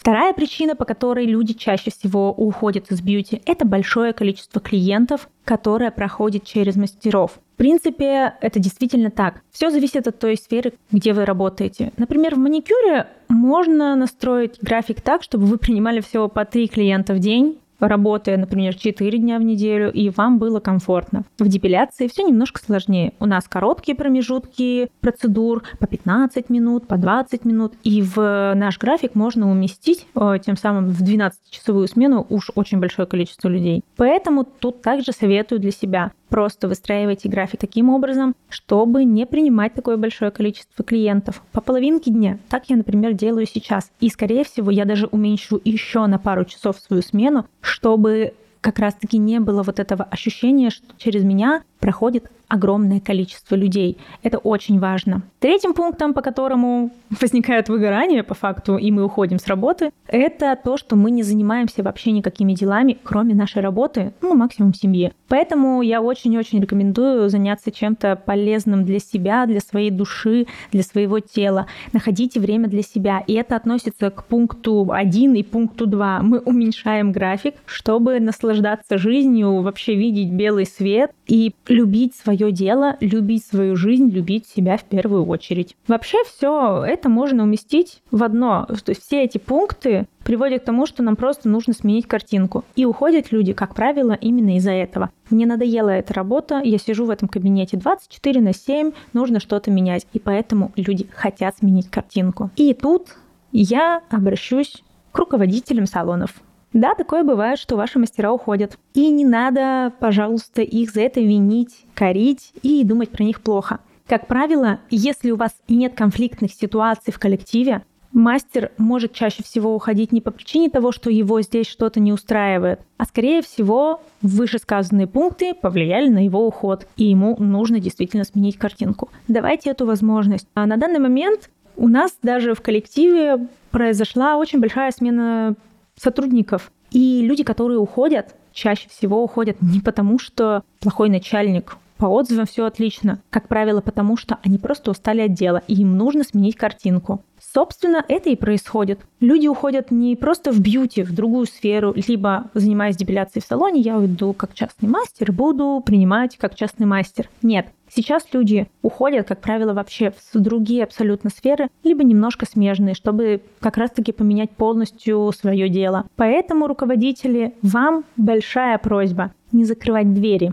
Вторая 0.00 0.32
причина, 0.32 0.74
по 0.74 0.86
которой 0.86 1.26
люди 1.26 1.52
чаще 1.52 1.90
всего 1.90 2.32
уходят 2.32 2.90
из 2.90 3.02
бьюти, 3.02 3.42
это 3.44 3.66
большое 3.66 4.14
количество 4.14 4.58
клиентов, 4.58 5.28
которое 5.44 5.90
проходит 5.90 6.44
через 6.44 6.74
мастеров. 6.74 7.32
В 7.52 7.56
принципе, 7.58 8.32
это 8.40 8.58
действительно 8.58 9.10
так. 9.10 9.42
Все 9.50 9.68
зависит 9.68 10.08
от 10.08 10.18
той 10.18 10.38
сферы, 10.38 10.72
где 10.90 11.12
вы 11.12 11.26
работаете. 11.26 11.92
Например, 11.98 12.34
в 12.34 12.38
маникюре 12.38 13.08
можно 13.28 13.94
настроить 13.94 14.56
график 14.62 15.02
так, 15.02 15.22
чтобы 15.22 15.44
вы 15.44 15.58
принимали 15.58 16.00
всего 16.00 16.28
по 16.28 16.46
три 16.46 16.66
клиента 16.66 17.12
в 17.12 17.18
день, 17.18 17.58
работая, 17.80 18.36
например, 18.36 18.74
4 18.74 19.18
дня 19.18 19.38
в 19.38 19.42
неделю, 19.42 19.92
и 19.92 20.10
вам 20.10 20.38
было 20.38 20.60
комфортно. 20.60 21.24
В 21.38 21.48
депиляции 21.48 22.08
все 22.08 22.22
немножко 22.22 22.60
сложнее. 22.62 23.12
У 23.20 23.26
нас 23.26 23.48
короткие 23.48 23.96
промежутки 23.96 24.88
процедур 25.00 25.62
по 25.78 25.86
15 25.86 26.50
минут, 26.50 26.86
по 26.86 26.96
20 26.96 27.44
минут, 27.44 27.74
и 27.82 28.02
в 28.02 28.52
наш 28.54 28.78
график 28.78 29.14
можно 29.14 29.50
уместить 29.50 30.06
э, 30.14 30.38
тем 30.44 30.56
самым 30.56 30.88
в 30.88 31.02
12-часовую 31.02 31.88
смену 31.88 32.26
уж 32.28 32.50
очень 32.54 32.78
большое 32.78 33.06
количество 33.06 33.48
людей. 33.48 33.82
Поэтому 33.96 34.44
тут 34.44 34.82
также 34.82 35.12
советую 35.12 35.60
для 35.60 35.70
себя 35.70 36.12
Просто 36.30 36.68
выстраивайте 36.68 37.28
график 37.28 37.60
таким 37.60 37.90
образом, 37.90 38.34
чтобы 38.48 39.04
не 39.04 39.26
принимать 39.26 39.74
такое 39.74 39.96
большое 39.96 40.30
количество 40.30 40.84
клиентов. 40.84 41.42
По 41.52 41.60
половинке 41.60 42.10
дня. 42.10 42.38
Так 42.48 42.70
я, 42.70 42.76
например, 42.76 43.12
делаю 43.12 43.46
сейчас. 43.46 43.90
И, 44.00 44.08
скорее 44.08 44.44
всего, 44.44 44.70
я 44.70 44.84
даже 44.84 45.06
уменьшу 45.06 45.60
еще 45.64 46.06
на 46.06 46.18
пару 46.18 46.44
часов 46.44 46.78
свою 46.78 47.02
смену, 47.02 47.46
чтобы 47.60 48.32
как 48.60 48.78
раз-таки 48.78 49.18
не 49.18 49.40
было 49.40 49.62
вот 49.62 49.80
этого 49.80 50.04
ощущения, 50.04 50.70
что 50.70 50.86
через 50.98 51.24
меня 51.24 51.64
проходит 51.80 52.30
огромное 52.50 53.00
количество 53.00 53.54
людей. 53.54 53.96
Это 54.22 54.38
очень 54.38 54.78
важно. 54.78 55.22
Третьим 55.38 55.72
пунктом, 55.72 56.12
по 56.12 56.20
которому 56.20 56.90
возникает 57.20 57.68
выгорание 57.68 58.22
по 58.22 58.34
факту, 58.34 58.76
и 58.76 58.90
мы 58.90 59.04
уходим 59.04 59.38
с 59.38 59.46
работы, 59.46 59.92
это 60.08 60.58
то, 60.62 60.76
что 60.76 60.96
мы 60.96 61.10
не 61.12 61.22
занимаемся 61.22 61.82
вообще 61.82 62.10
никакими 62.10 62.52
делами, 62.52 62.98
кроме 63.02 63.34
нашей 63.34 63.62
работы, 63.62 64.12
ну, 64.20 64.34
максимум 64.34 64.74
семьи. 64.74 65.12
Поэтому 65.28 65.80
я 65.80 66.02
очень-очень 66.02 66.60
рекомендую 66.60 67.30
заняться 67.30 67.70
чем-то 67.70 68.16
полезным 68.16 68.84
для 68.84 68.98
себя, 68.98 69.46
для 69.46 69.60
своей 69.60 69.90
души, 69.90 70.46
для 70.72 70.82
своего 70.82 71.20
тела. 71.20 71.66
Находите 71.92 72.40
время 72.40 72.68
для 72.68 72.82
себя. 72.82 73.22
И 73.26 73.34
это 73.34 73.54
относится 73.54 74.10
к 74.10 74.24
пункту 74.24 74.90
1 74.92 75.34
и 75.34 75.42
пункту 75.44 75.86
2. 75.86 76.22
Мы 76.22 76.40
уменьшаем 76.40 77.12
график, 77.12 77.54
чтобы 77.64 78.18
наслаждаться 78.18 78.98
жизнью, 78.98 79.62
вообще 79.62 79.94
видеть 79.94 80.32
белый 80.32 80.66
свет 80.66 81.12
и 81.28 81.54
любить 81.68 82.16
свое 82.16 82.39
дело, 82.48 82.96
любить 83.00 83.44
свою 83.44 83.76
жизнь, 83.76 84.08
любить 84.08 84.46
себя 84.46 84.78
в 84.78 84.84
первую 84.84 85.26
очередь. 85.26 85.76
Вообще 85.86 86.16
все 86.24 86.82
это 86.86 87.10
можно 87.10 87.42
уместить 87.42 88.02
в 88.10 88.22
одно. 88.22 88.66
То 88.66 88.90
есть 88.92 89.04
все 89.04 89.22
эти 89.22 89.36
пункты 89.36 90.06
приводят 90.24 90.62
к 90.62 90.64
тому, 90.64 90.86
что 90.86 91.02
нам 91.02 91.16
просто 91.16 91.50
нужно 91.50 91.74
сменить 91.74 92.06
картинку. 92.06 92.64
И 92.76 92.86
уходят 92.86 93.32
люди, 93.32 93.52
как 93.52 93.74
правило, 93.74 94.12
именно 94.12 94.56
из-за 94.56 94.72
этого. 94.72 95.10
Мне 95.28 95.44
надоела 95.44 95.90
эта 95.90 96.14
работа, 96.14 96.60
я 96.64 96.78
сижу 96.78 97.04
в 97.04 97.10
этом 97.10 97.28
кабинете 97.28 97.76
24 97.76 98.40
на 98.40 98.54
7, 98.54 98.92
нужно 99.12 99.40
что-то 99.40 99.70
менять. 99.70 100.06
И 100.12 100.18
поэтому 100.18 100.72
люди 100.76 101.06
хотят 101.14 101.58
сменить 101.58 101.90
картинку. 101.90 102.50
И 102.56 102.72
тут 102.74 103.16
я 103.52 104.02
обращусь 104.10 104.82
к 105.12 105.18
руководителям 105.18 105.86
салонов. 105.86 106.40
Да, 106.72 106.94
такое 106.94 107.24
бывает, 107.24 107.58
что 107.58 107.76
ваши 107.76 107.98
мастера 107.98 108.32
уходят. 108.32 108.78
И 108.94 109.10
не 109.10 109.24
надо, 109.24 109.92
пожалуйста, 109.98 110.62
их 110.62 110.90
за 110.90 111.02
это 111.02 111.20
винить, 111.20 111.84
корить 111.94 112.52
и 112.62 112.84
думать 112.84 113.10
про 113.10 113.24
них 113.24 113.40
плохо. 113.40 113.80
Как 114.06 114.26
правило, 114.26 114.80
если 114.90 115.30
у 115.30 115.36
вас 115.36 115.52
нет 115.68 115.94
конфликтных 115.94 116.52
ситуаций 116.52 117.12
в 117.12 117.18
коллективе, 117.18 117.82
мастер 118.12 118.72
может 118.78 119.12
чаще 119.12 119.42
всего 119.42 119.74
уходить 119.74 120.12
не 120.12 120.20
по 120.20 120.30
причине 120.30 120.68
того, 120.68 120.92
что 120.92 121.10
его 121.10 121.40
здесь 121.42 121.66
что-то 121.66 122.00
не 122.00 122.12
устраивает, 122.12 122.80
а 122.96 123.04
скорее 123.04 123.42
всего 123.42 124.02
вышесказанные 124.22 125.06
пункты 125.06 125.54
повлияли 125.54 126.08
на 126.08 126.24
его 126.24 126.46
уход, 126.46 126.86
и 126.96 127.04
ему 127.04 127.36
нужно 127.38 127.78
действительно 127.78 128.24
сменить 128.24 128.58
картинку. 128.58 129.10
Давайте 129.28 129.70
эту 129.70 129.86
возможность. 129.86 130.48
А 130.54 130.66
на 130.66 130.76
данный 130.76 131.00
момент 131.00 131.50
у 131.76 131.88
нас 131.88 132.16
даже 132.22 132.54
в 132.54 132.62
коллективе 132.62 133.46
произошла 133.70 134.36
очень 134.36 134.60
большая 134.60 134.90
смена 134.90 135.54
сотрудников. 136.00 136.72
И 136.90 137.22
люди, 137.22 137.44
которые 137.44 137.78
уходят, 137.78 138.34
чаще 138.52 138.88
всего 138.88 139.22
уходят 139.22 139.56
не 139.60 139.80
потому, 139.80 140.18
что 140.18 140.62
плохой 140.80 141.08
начальник, 141.08 141.76
по 142.00 142.06
отзывам 142.06 142.46
все 142.46 142.64
отлично. 142.64 143.20
Как 143.28 143.46
правило, 143.46 143.82
потому 143.82 144.16
что 144.16 144.38
они 144.42 144.56
просто 144.56 144.90
устали 144.90 145.20
от 145.20 145.34
дела, 145.34 145.62
и 145.68 145.74
им 145.74 145.98
нужно 145.98 146.24
сменить 146.24 146.56
картинку. 146.56 147.22
Собственно, 147.52 148.02
это 148.08 148.30
и 148.30 148.36
происходит. 148.36 149.00
Люди 149.20 149.46
уходят 149.46 149.90
не 149.90 150.16
просто 150.16 150.50
в 150.50 150.60
бьюти, 150.60 151.02
в 151.02 151.12
другую 151.14 151.44
сферу, 151.44 151.92
либо 152.08 152.50
занимаясь 152.54 152.96
депиляцией 152.96 153.42
в 153.42 153.46
салоне, 153.46 153.82
я 153.82 153.98
уйду 153.98 154.32
как 154.32 154.54
частный 154.54 154.88
мастер, 154.88 155.30
буду 155.30 155.82
принимать 155.84 156.38
как 156.38 156.54
частный 156.54 156.86
мастер. 156.86 157.28
Нет, 157.42 157.66
Сейчас 157.92 158.24
люди 158.32 158.68
уходят, 158.82 159.26
как 159.28 159.40
правило, 159.40 159.72
вообще 159.72 160.12
в 160.32 160.38
другие 160.38 160.84
абсолютно 160.84 161.28
сферы, 161.30 161.68
либо 161.82 162.04
немножко 162.04 162.46
смежные, 162.46 162.94
чтобы 162.94 163.42
как 163.58 163.76
раз-таки 163.76 164.12
поменять 164.12 164.50
полностью 164.50 165.32
свое 165.32 165.68
дело. 165.68 166.06
Поэтому, 166.16 166.68
руководители, 166.68 167.54
вам 167.62 168.04
большая 168.16 168.78
просьба 168.78 169.32
не 169.52 169.64
закрывать 169.64 170.14
двери. 170.14 170.52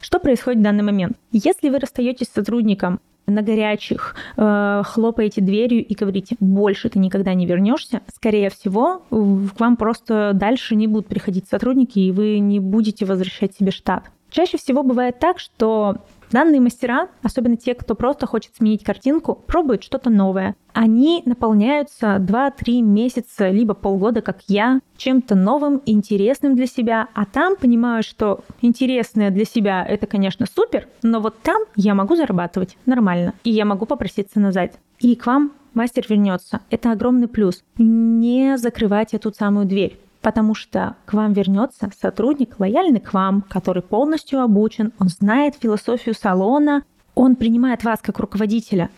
Что 0.00 0.18
происходит 0.18 0.60
в 0.60 0.62
данный 0.62 0.82
момент? 0.82 1.18
Если 1.30 1.68
вы 1.68 1.78
расстаетесь 1.78 2.28
с 2.28 2.32
сотрудником 2.32 3.00
на 3.26 3.42
горячих, 3.42 4.16
э, 4.36 4.82
хлопаете 4.84 5.42
дверью 5.42 5.84
и 5.84 5.94
говорите, 5.94 6.36
больше 6.40 6.88
ты 6.88 6.98
никогда 6.98 7.34
не 7.34 7.46
вернешься, 7.46 8.00
скорее 8.14 8.48
всего, 8.50 9.02
к 9.10 9.60
вам 9.60 9.76
просто 9.76 10.32
дальше 10.34 10.74
не 10.74 10.86
будут 10.86 11.06
приходить 11.06 11.46
сотрудники, 11.48 11.98
и 11.98 12.12
вы 12.12 12.38
не 12.38 12.60
будете 12.60 13.04
возвращать 13.04 13.54
себе 13.54 13.70
штат. 13.70 14.04
Чаще 14.30 14.58
всего 14.58 14.82
бывает 14.82 15.18
так, 15.18 15.38
что 15.38 15.96
Данные 16.30 16.60
мастера, 16.60 17.08
особенно 17.22 17.56
те, 17.56 17.74
кто 17.74 17.94
просто 17.94 18.26
хочет 18.26 18.54
сменить 18.56 18.84
картинку, 18.84 19.34
пробуют 19.34 19.82
что-то 19.82 20.10
новое. 20.10 20.54
Они 20.72 21.22
наполняются 21.26 22.16
2-3 22.16 22.82
месяца, 22.82 23.50
либо 23.50 23.74
полгода, 23.74 24.22
как 24.22 24.42
я, 24.46 24.80
чем-то 24.96 25.34
новым, 25.34 25.82
интересным 25.86 26.54
для 26.54 26.66
себя, 26.66 27.08
а 27.14 27.26
там 27.26 27.56
понимаю, 27.56 28.02
что 28.04 28.44
интересное 28.62 29.30
для 29.30 29.44
себя 29.44 29.84
это, 29.84 30.06
конечно, 30.06 30.46
супер, 30.46 30.86
но 31.02 31.20
вот 31.20 31.40
там 31.42 31.62
я 31.74 31.94
могу 31.94 32.14
зарабатывать 32.14 32.76
нормально, 32.86 33.34
и 33.42 33.50
я 33.50 33.64
могу 33.64 33.86
попроситься 33.86 34.38
назад. 34.38 34.78
И 35.00 35.16
к 35.16 35.26
вам 35.26 35.52
мастер 35.74 36.04
вернется. 36.08 36.60
Это 36.70 36.92
огромный 36.92 37.28
плюс. 37.28 37.64
Не 37.76 38.56
закрывайте 38.58 39.16
эту 39.16 39.32
самую 39.32 39.66
дверь 39.66 39.98
потому 40.20 40.54
что 40.54 40.96
к 41.06 41.14
вам 41.14 41.32
вернется 41.32 41.90
сотрудник, 41.98 42.58
лояльный 42.58 43.00
к 43.00 43.12
вам, 43.12 43.42
который 43.42 43.82
полностью 43.82 44.40
обучен, 44.40 44.92
он 44.98 45.08
знает 45.08 45.56
философию 45.60 46.14
салона, 46.14 46.82
он 47.14 47.36
принимает 47.36 47.84
вас 47.84 48.00
как 48.02 48.18
руководителя. 48.18 48.90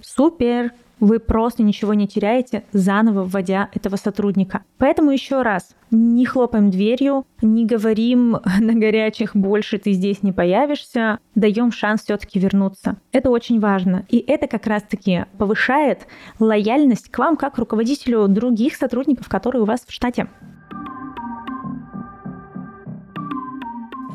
Супер! 0.00 0.72
Вы 1.02 1.18
просто 1.18 1.64
ничего 1.64 1.94
не 1.94 2.06
теряете, 2.06 2.62
заново 2.72 3.24
вводя 3.24 3.68
этого 3.74 3.96
сотрудника. 3.96 4.62
Поэтому 4.78 5.10
еще 5.10 5.42
раз, 5.42 5.74
не 5.90 6.24
хлопаем 6.24 6.70
дверью, 6.70 7.26
не 7.42 7.66
говорим 7.66 8.36
на 8.60 8.74
горячих 8.74 9.34
больше 9.34 9.78
ты 9.78 9.94
здесь 9.94 10.22
не 10.22 10.30
появишься, 10.30 11.18
даем 11.34 11.72
шанс 11.72 12.02
все-таки 12.02 12.38
вернуться. 12.38 12.98
Это 13.10 13.30
очень 13.30 13.58
важно. 13.58 14.06
И 14.10 14.18
это 14.18 14.46
как 14.46 14.68
раз-таки 14.68 15.26
повышает 15.38 16.06
лояльность 16.38 17.10
к 17.10 17.18
вам 17.18 17.36
как 17.36 17.58
руководителю 17.58 18.28
других 18.28 18.76
сотрудников, 18.76 19.28
которые 19.28 19.62
у 19.62 19.66
вас 19.66 19.84
в 19.84 19.92
штате. 19.92 20.28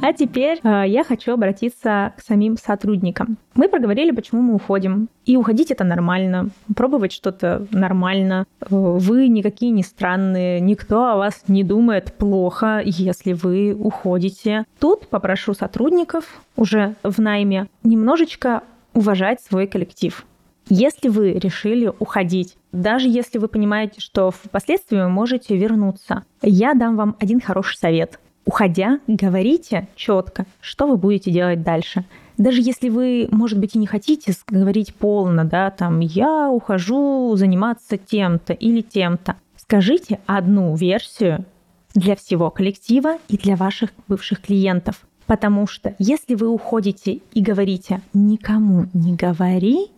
А 0.02 0.14
теперь 0.14 0.60
э, 0.64 0.84
я 0.88 1.04
хочу 1.04 1.34
обратиться 1.34 2.14
к 2.16 2.22
самим 2.22 2.58
сотрудникам. 2.58 3.38
Мы 3.56 3.68
проговорили, 3.68 4.12
почему 4.12 4.42
мы 4.42 4.56
уходим. 4.56 5.10
И 5.26 5.36
уходить 5.36 5.72
это 5.72 5.84
нормально, 5.84 6.50
пробовать 6.76 7.12
что-то 7.12 7.66
нормально. 7.72 8.46
Вы 8.70 9.28
никакие 9.28 9.72
не 9.72 9.84
странные, 9.84 10.62
никто 10.62 11.08
о 11.08 11.18
вас 11.18 11.44
не 11.48 11.64
думает 11.64 12.14
плохо, 12.14 12.82
если 12.86 13.34
вы 13.34 13.74
уходите. 13.74 14.66
Тут 14.80 15.08
попрошу 15.10 15.54
сотрудников 15.54 16.42
уже 16.56 16.96
в 17.04 17.20
найме 17.20 17.68
немножечко 17.84 18.64
уважать 18.94 19.42
свой 19.42 19.68
коллектив. 19.68 20.26
Если 20.70 21.10
вы 21.10 21.34
решили 21.34 21.92
уходить, 22.00 22.58
даже 22.72 23.08
если 23.08 23.38
вы 23.38 23.48
понимаете, 23.48 24.02
что 24.02 24.32
впоследствии 24.32 24.98
вы 24.98 25.10
можете 25.10 25.56
вернуться, 25.56 26.24
я 26.42 26.74
дам 26.74 26.96
вам 26.98 27.16
один 27.20 27.40
хороший 27.40 27.78
совет 27.78 28.20
уходя, 28.48 29.00
говорите 29.08 29.90
четко, 29.96 30.46
что 30.62 30.88
вы 30.88 30.98
будете 30.98 31.30
делать 31.32 31.62
дальше. 31.62 32.06
Даже 32.38 32.62
если 32.62 32.90
вы, 32.90 33.28
может 33.30 33.60
быть, 33.60 33.76
и 33.76 33.80
не 33.80 33.88
хотите 33.88 34.34
говорить 34.48 34.96
полно, 34.96 35.44
да, 35.44 35.70
там, 35.70 36.00
я 36.00 36.50
ухожу 36.50 37.36
заниматься 37.36 37.98
тем-то 37.98 38.54
или 38.54 38.82
тем-то, 38.82 39.36
скажите 39.58 40.20
одну 40.26 40.76
версию 40.76 41.46
для 41.94 42.16
всего 42.16 42.50
коллектива 42.50 43.18
и 43.28 43.38
для 43.38 43.56
ваших 43.56 43.90
бывших 44.08 44.42
клиентов. 44.42 45.02
Потому 45.26 45.68
что 45.68 45.94
если 46.00 46.36
вы 46.36 46.48
уходите 46.48 47.20
и 47.34 47.42
говорите 47.42 48.02
«никому 48.14 48.86
не 48.94 49.14
говори», 49.14 49.92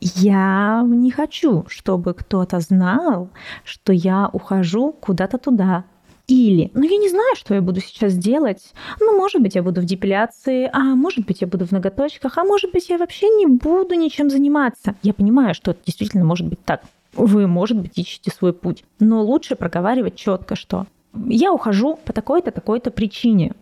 я 0.00 0.82
не 0.86 1.10
хочу, 1.10 1.64
чтобы 1.68 2.14
кто-то 2.14 2.60
знал, 2.60 3.28
что 3.64 3.92
я 3.92 4.28
ухожу 4.32 4.92
куда-то 4.92 5.38
туда, 5.38 5.84
или, 6.30 6.70
ну 6.74 6.84
я 6.84 6.96
не 6.96 7.08
знаю, 7.08 7.34
что 7.34 7.54
я 7.54 7.60
буду 7.60 7.80
сейчас 7.80 8.14
делать. 8.14 8.72
Ну, 9.00 9.16
может 9.16 9.42
быть, 9.42 9.56
я 9.56 9.64
буду 9.64 9.80
в 9.80 9.84
депиляции, 9.84 10.70
а 10.72 10.94
может 10.94 11.26
быть, 11.26 11.40
я 11.40 11.48
буду 11.48 11.66
в 11.66 11.72
ноготочках, 11.72 12.38
а 12.38 12.44
может 12.44 12.70
быть, 12.70 12.88
я 12.88 12.98
вообще 12.98 13.28
не 13.28 13.46
буду 13.46 13.94
ничем 13.94 14.30
заниматься. 14.30 14.94
Я 15.02 15.12
понимаю, 15.12 15.54
что 15.54 15.72
это 15.72 15.80
действительно 15.84 16.24
может 16.24 16.46
быть 16.46 16.64
так. 16.64 16.82
Вы, 17.14 17.48
может 17.48 17.78
быть, 17.78 17.98
ищете 17.98 18.30
свой 18.30 18.52
путь. 18.52 18.84
Но 19.00 19.24
лучше 19.24 19.56
проговаривать 19.56 20.14
четко, 20.14 20.54
что 20.54 20.86
я 21.26 21.52
ухожу 21.52 21.98
по 22.04 22.12
такой-то, 22.12 22.52
такой-то 22.52 22.92
причине. 22.92 23.52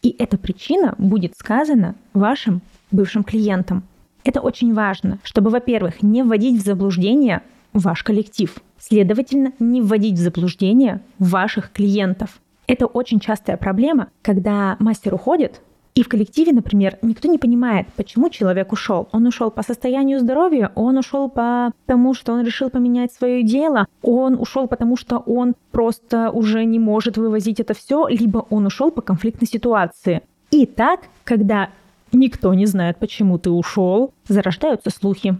И 0.00 0.14
эта 0.20 0.38
причина 0.38 0.94
будет 0.98 1.34
сказана 1.36 1.96
вашим 2.14 2.60
бывшим 2.92 3.24
клиентам. 3.24 3.82
Это 4.24 4.40
очень 4.40 4.74
важно, 4.74 5.18
чтобы, 5.22 5.50
во-первых, 5.50 6.02
не 6.02 6.22
вводить 6.22 6.60
в 6.60 6.64
заблуждение 6.64 7.42
ваш 7.72 8.02
коллектив– 8.02 8.54
Следовательно, 8.78 9.52
не 9.58 9.82
вводить 9.82 10.14
в 10.14 10.22
заблуждение 10.22 11.00
ваших 11.18 11.72
клиентов. 11.72 12.40
Это 12.66 12.86
очень 12.86 13.18
частая 13.18 13.56
проблема, 13.56 14.08
когда 14.22 14.76
мастер 14.78 15.14
уходит, 15.14 15.60
и 15.94 16.04
в 16.04 16.08
коллективе, 16.08 16.52
например, 16.52 16.96
никто 17.02 17.28
не 17.28 17.38
понимает, 17.38 17.88
почему 17.96 18.30
человек 18.30 18.72
ушел. 18.72 19.08
Он 19.10 19.26
ушел 19.26 19.50
по 19.50 19.64
состоянию 19.64 20.20
здоровья, 20.20 20.70
он 20.76 20.96
ушел 20.96 21.28
по 21.28 21.72
тому, 21.86 22.14
что 22.14 22.34
он 22.34 22.44
решил 22.44 22.70
поменять 22.70 23.12
свое 23.12 23.42
дело, 23.42 23.88
он 24.02 24.40
ушел 24.40 24.68
потому, 24.68 24.96
что 24.96 25.18
он 25.18 25.54
просто 25.72 26.30
уже 26.30 26.64
не 26.64 26.78
может 26.78 27.16
вывозить 27.16 27.58
это 27.58 27.74
все, 27.74 28.06
либо 28.06 28.46
он 28.50 28.66
ушел 28.66 28.92
по 28.92 29.02
конфликтной 29.02 29.48
ситуации. 29.48 30.22
И 30.52 30.66
так, 30.66 31.00
когда 31.24 31.70
никто 32.12 32.52
не 32.54 32.66
знает, 32.66 32.98
почему 32.98 33.38
ты 33.38 33.50
ушел, 33.50 34.14
зарождаются 34.26 34.90
слухи. 34.90 35.38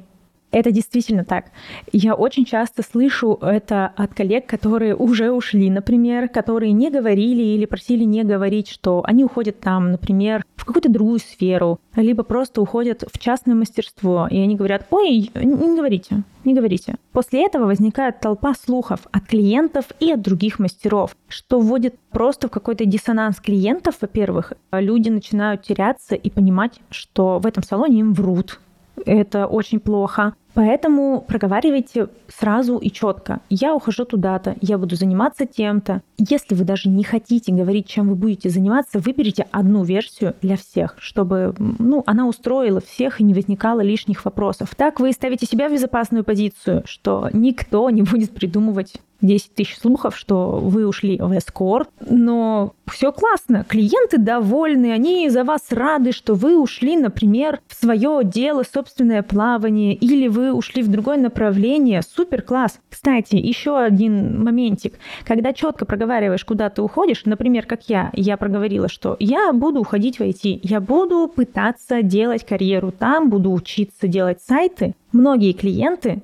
Это 0.51 0.71
действительно 0.71 1.25
так. 1.25 1.47
Я 1.93 2.15
очень 2.15 2.45
часто 2.45 2.83
слышу 2.83 3.39
это 3.43 3.93
от 3.97 4.15
коллег, 4.15 4.47
которые 4.47 4.97
уже 4.97 5.31
ушли, 5.31 5.69
например, 5.71 6.29
которые 6.29 6.73
не 6.73 6.91
говорили 6.91 7.43
или 7.43 7.67
просили 7.67 8.05
не 8.05 8.25
говорить, 8.25 8.69
что 8.69 9.03
они 9.05 9.25
уходят 9.25 9.61
там, 9.61 9.93
например, 9.93 10.45
в 10.57 10.65
какую-то 10.65 10.91
другую 10.91 11.19
сферу, 11.19 11.81
либо 11.97 12.23
просто 12.23 12.63
уходят 12.63 13.05
в 13.13 13.19
частное 13.19 13.55
мастерство, 13.55 14.27
и 14.31 14.39
они 14.39 14.57
говорят, 14.57 14.87
ой, 14.91 15.31
не 15.35 15.77
говорите, 15.77 16.23
не 16.45 16.55
говорите. 16.55 16.97
После 17.13 17.45
этого 17.45 17.67
возникает 17.67 18.21
толпа 18.21 18.55
слухов 18.55 19.01
от 19.13 19.27
клиентов 19.27 19.87
и 20.01 20.13
от 20.13 20.23
других 20.23 20.59
мастеров, 20.59 21.15
что 21.29 21.61
вводит 21.61 21.97
просто 22.11 22.49
в 22.49 22.51
какой-то 22.51 22.87
диссонанс 22.87 23.41
клиентов, 23.41 23.97
во-первых. 24.01 24.55
Люди 24.73 25.11
начинают 25.11 25.63
теряться 25.63 26.15
и 26.15 26.31
понимать, 26.31 26.81
что 26.91 27.39
в 27.39 27.47
этом 27.47 27.63
салоне 27.63 28.01
им 28.01 28.15
врут, 28.15 28.61
это 29.07 29.47
очень 29.47 29.81
плохо. 29.81 30.35
Поэтому 30.55 31.25
проговаривайте 31.27 32.09
сразу 32.29 32.79
и 32.79 32.91
четко. 32.91 33.41
Я 33.49 33.75
ухожу 33.75 34.05
туда-то, 34.05 34.57
я 34.61 34.79
буду 34.79 34.97
заниматься 34.97 35.47
тем-то. 35.47 36.03
Если 36.19 36.55
вы 36.55 36.65
даже 36.65 36.89
не 36.89 37.05
хотите 37.05 37.53
говорить, 37.53 37.87
чем 37.87 38.09
вы 38.09 38.15
будете 38.15 38.51
заниматься, 38.51 38.99
выберите 38.99 39.47
одну 39.51 39.85
версию 39.85 40.35
для 40.43 40.57
всех, 40.57 40.97
чтобы 40.99 41.55
ну, 41.59 42.03
она 42.07 42.27
устроила 42.27 42.81
всех 42.81 43.21
и 43.21 43.25
не 43.25 43.35
возникало 43.35 43.81
лишних 43.81 44.25
вопросов. 44.25 44.75
Так 44.77 45.01
вы 45.01 45.13
ставите 45.13 45.47
себя 45.47 45.69
в 45.69 45.73
безопасную 45.73 46.25
позицию, 46.25 46.83
что 46.87 47.29
никто 47.33 47.89
не 47.91 48.03
будет 48.03 48.31
придумывать 48.31 48.95
10 49.21 49.55
тысяч 49.55 49.79
слухов, 49.79 50.17
что 50.17 50.53
вы 50.53 50.87
ушли 50.87 51.19
в 51.19 51.37
эскорт, 51.37 51.89
но 52.09 52.75
все 52.87 53.13
классно, 53.13 53.65
клиенты 53.69 54.19
довольны, 54.19 54.93
они 54.93 55.29
за 55.29 55.45
вас 55.45 55.63
рады, 55.71 56.13
что 56.13 56.35
вы 56.35 56.59
ушли, 56.61 56.97
например, 56.97 57.61
в 57.67 57.75
свое 57.75 58.21
дело, 58.23 58.63
собственное 58.63 59.23
плавание, 59.23 59.95
или 59.95 60.29
вы 60.29 60.38
ушли 60.39 60.83
в 60.83 60.89
другое 60.89 61.17
направление, 61.17 62.03
супер 62.03 62.43
класс. 62.43 62.81
Кстати, 62.89 63.37
еще 63.37 63.79
один 63.79 64.43
моментик, 64.43 64.95
когда 65.27 65.53
четко 65.53 65.85
проговариваешь, 65.85 66.45
куда 66.45 66.71
ты 66.71 66.83
уходишь, 66.83 67.25
например, 67.25 67.67
как 67.67 67.89
я, 67.89 68.11
я 68.15 68.37
проговорила, 68.37 68.89
что 68.89 69.17
я 69.19 69.53
буду 69.53 69.81
уходить 69.81 70.19
в 70.19 70.23
IT, 70.23 70.61
я 70.63 70.81
буду 70.81 71.29
пытаться 71.29 72.03
делать 72.03 72.47
карьеру 72.47 72.93
там, 72.93 73.31
буду 73.31 73.53
учиться 73.53 74.09
делать 74.09 74.41
сайты, 74.43 74.95
многие 75.13 75.53
клиенты 75.53 76.23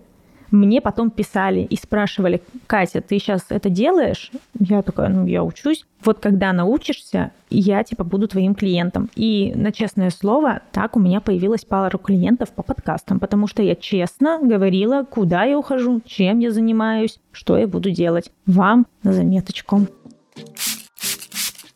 мне 0.54 0.80
потом 0.80 1.10
писали 1.10 1.60
и 1.60 1.76
спрашивали, 1.76 2.42
Катя, 2.66 3.00
ты 3.00 3.18
сейчас 3.18 3.46
это 3.48 3.68
делаешь? 3.68 4.30
Я 4.58 4.82
такая, 4.82 5.08
ну, 5.08 5.26
я 5.26 5.42
учусь. 5.42 5.84
Вот 6.04 6.20
когда 6.20 6.52
научишься, 6.52 7.32
я, 7.50 7.82
типа, 7.82 8.04
буду 8.04 8.28
твоим 8.28 8.54
клиентом. 8.54 9.10
И, 9.16 9.52
на 9.56 9.72
честное 9.72 10.10
слово, 10.10 10.60
так 10.70 10.96
у 10.96 11.00
меня 11.00 11.20
появилась 11.20 11.64
пара 11.64 11.98
клиентов 11.98 12.50
по 12.50 12.62
подкастам, 12.62 13.18
потому 13.18 13.46
что 13.46 13.62
я 13.62 13.74
честно 13.74 14.38
говорила, 14.40 15.04
куда 15.04 15.44
я 15.44 15.58
ухожу, 15.58 16.00
чем 16.06 16.38
я 16.38 16.50
занимаюсь, 16.50 17.18
что 17.32 17.58
я 17.58 17.66
буду 17.66 17.90
делать. 17.90 18.30
Вам 18.46 18.86
на 19.02 19.12
заметочку. 19.12 19.86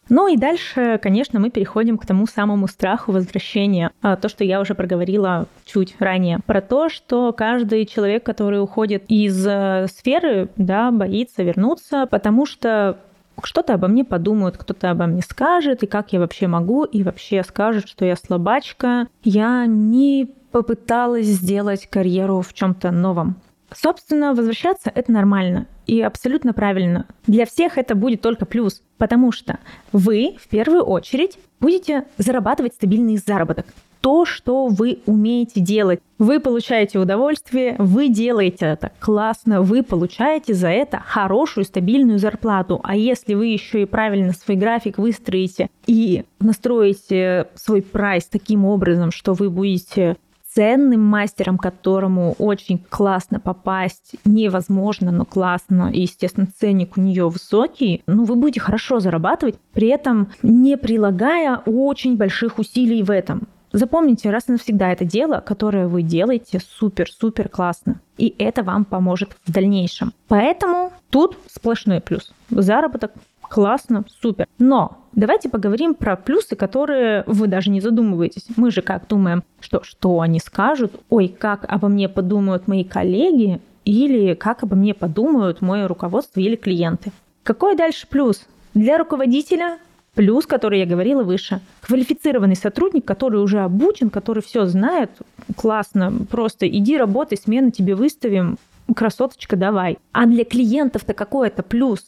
Ну 0.08 0.28
и 0.28 0.36
дальше, 0.36 0.98
конечно, 1.02 1.38
мы 1.38 1.50
переходим 1.50 1.98
к 1.98 2.06
тому 2.06 2.26
самому 2.26 2.66
страху 2.66 3.12
возвращения. 3.12 3.90
А, 4.00 4.16
то, 4.16 4.28
что 4.28 4.44
я 4.44 4.60
уже 4.60 4.74
проговорила 4.74 5.46
чуть 5.64 5.96
ранее. 5.98 6.40
Про 6.46 6.60
то, 6.60 6.88
что 6.88 7.32
каждый 7.32 7.84
человек, 7.86 8.24
который 8.24 8.62
уходит 8.62 9.04
из 9.08 9.46
э, 9.46 9.86
сферы, 9.88 10.48
да, 10.56 10.90
боится 10.90 11.42
вернуться, 11.42 12.06
потому 12.06 12.46
что 12.46 12.98
что-то 13.42 13.74
обо 13.74 13.88
мне 13.88 14.04
подумают, 14.04 14.56
кто-то 14.56 14.90
обо 14.90 15.06
мне 15.06 15.22
скажет, 15.22 15.82
и 15.82 15.86
как 15.86 16.12
я 16.12 16.20
вообще 16.20 16.46
могу, 16.46 16.84
и 16.84 17.02
вообще 17.02 17.42
скажет, 17.42 17.88
что 17.88 18.04
я 18.04 18.16
слабачка. 18.16 19.06
Я 19.22 19.66
не 19.66 20.28
попыталась 20.50 21.26
сделать 21.26 21.86
карьеру 21.88 22.40
в 22.40 22.52
чем-то 22.54 22.90
новом. 22.90 23.36
Собственно, 23.72 24.34
возвращаться 24.34 24.90
это 24.94 25.12
нормально 25.12 25.66
и 25.88 26.02
абсолютно 26.02 26.52
правильно. 26.52 27.06
Для 27.26 27.46
всех 27.46 27.78
это 27.78 27.96
будет 27.96 28.20
только 28.20 28.46
плюс, 28.46 28.82
потому 28.98 29.32
что 29.32 29.58
вы 29.90 30.36
в 30.38 30.48
первую 30.48 30.82
очередь 30.82 31.38
будете 31.60 32.04
зарабатывать 32.18 32.74
стабильный 32.74 33.16
заработок. 33.16 33.66
то, 34.00 34.24
что 34.24 34.68
вы 34.68 35.00
умеете 35.06 35.60
делать. 35.60 35.98
Вы 36.18 36.38
получаете 36.38 37.00
удовольствие, 37.00 37.74
вы 37.78 38.08
делаете 38.08 38.66
это 38.66 38.92
классно, 39.00 39.60
вы 39.60 39.82
получаете 39.82 40.54
за 40.54 40.68
это 40.68 41.02
хорошую 41.04 41.64
стабильную 41.64 42.20
зарплату. 42.20 42.80
А 42.84 42.94
если 42.94 43.34
вы 43.34 43.46
еще 43.46 43.82
и 43.82 43.86
правильно 43.86 44.32
свой 44.32 44.56
график 44.56 44.98
выстроите 44.98 45.68
и 45.86 46.24
настроите 46.38 47.48
свой 47.56 47.82
прайс 47.82 48.26
таким 48.26 48.64
образом, 48.64 49.10
что 49.10 49.32
вы 49.34 49.50
будете 49.50 50.16
ценным 50.58 51.04
мастером, 51.04 51.56
которому 51.56 52.34
очень 52.40 52.84
классно 52.88 53.38
попасть, 53.38 54.16
невозможно, 54.24 55.12
но 55.12 55.24
классно, 55.24 55.88
и, 55.92 56.00
естественно, 56.00 56.48
ценник 56.58 56.96
у 56.96 57.00
нее 57.00 57.28
высокий, 57.28 58.02
ну, 58.08 58.24
вы 58.24 58.34
будете 58.34 58.58
хорошо 58.58 58.98
зарабатывать, 58.98 59.54
при 59.72 59.86
этом 59.86 60.32
не 60.42 60.76
прилагая 60.76 61.58
очень 61.64 62.16
больших 62.16 62.58
усилий 62.58 63.04
в 63.04 63.10
этом. 63.12 63.46
Запомните 63.70 64.30
раз 64.30 64.48
и 64.48 64.52
навсегда 64.52 64.90
это 64.90 65.04
дело, 65.04 65.40
которое 65.46 65.86
вы 65.86 66.02
делаете 66.02 66.58
супер-супер 66.58 67.48
классно. 67.48 68.00
И 68.16 68.34
это 68.38 68.64
вам 68.64 68.84
поможет 68.84 69.36
в 69.46 69.52
дальнейшем. 69.52 70.12
Поэтому 70.26 70.92
тут 71.10 71.38
сплошной 71.46 72.00
плюс. 72.00 72.32
Заработок 72.50 73.12
классно, 73.48 74.04
супер. 74.20 74.46
Но 74.58 74.98
давайте 75.12 75.48
поговорим 75.48 75.94
про 75.94 76.16
плюсы, 76.16 76.56
которые 76.56 77.24
вы 77.26 77.46
даже 77.46 77.70
не 77.70 77.80
задумываетесь. 77.80 78.46
Мы 78.56 78.70
же 78.70 78.82
как 78.82 79.08
думаем, 79.08 79.42
что 79.60 79.82
что 79.82 80.20
они 80.20 80.38
скажут, 80.38 80.92
ой, 81.08 81.28
как 81.28 81.64
обо 81.68 81.88
мне 81.88 82.08
подумают 82.08 82.68
мои 82.68 82.84
коллеги, 82.84 83.60
или 83.84 84.34
как 84.34 84.62
обо 84.62 84.76
мне 84.76 84.94
подумают 84.94 85.60
мое 85.60 85.88
руководство 85.88 86.40
или 86.40 86.56
клиенты. 86.56 87.10
Какой 87.42 87.76
дальше 87.76 88.06
плюс? 88.08 88.46
Для 88.74 88.98
руководителя 88.98 89.78
Плюс, 90.18 90.46
который 90.46 90.80
я 90.80 90.86
говорила 90.86 91.22
выше, 91.22 91.60
квалифицированный 91.80 92.56
сотрудник, 92.56 93.04
который 93.04 93.40
уже 93.40 93.60
обучен, 93.60 94.10
который 94.10 94.42
все 94.42 94.66
знает, 94.66 95.12
классно, 95.54 96.12
просто 96.28 96.68
иди 96.68 96.96
работай, 96.96 97.38
смену 97.38 97.70
тебе 97.70 97.94
выставим, 97.94 98.58
красоточка, 98.96 99.54
давай. 99.54 99.98
А 100.10 100.26
для 100.26 100.44
клиентов-то 100.44 101.14
какой 101.14 101.46
это 101.46 101.62
плюс? 101.62 102.04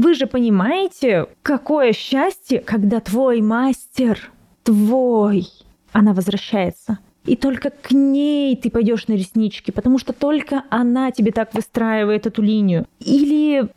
Вы 0.00 0.14
же 0.14 0.26
понимаете, 0.26 1.26
какое 1.42 1.92
счастье, 1.92 2.60
когда 2.60 3.00
твой 3.00 3.42
мастер, 3.42 4.30
твой, 4.62 5.46
она 5.92 6.14
возвращается. 6.14 7.00
И 7.26 7.36
только 7.36 7.68
к 7.68 7.90
ней 7.90 8.56
ты 8.56 8.70
пойдешь 8.70 9.08
на 9.08 9.12
реснички, 9.12 9.70
потому 9.70 9.98
что 9.98 10.14
только 10.14 10.64
она 10.70 11.10
тебе 11.10 11.32
так 11.32 11.52
выстраивает 11.52 12.26
эту 12.26 12.40
линию. 12.40 12.86
Или 12.98 13.68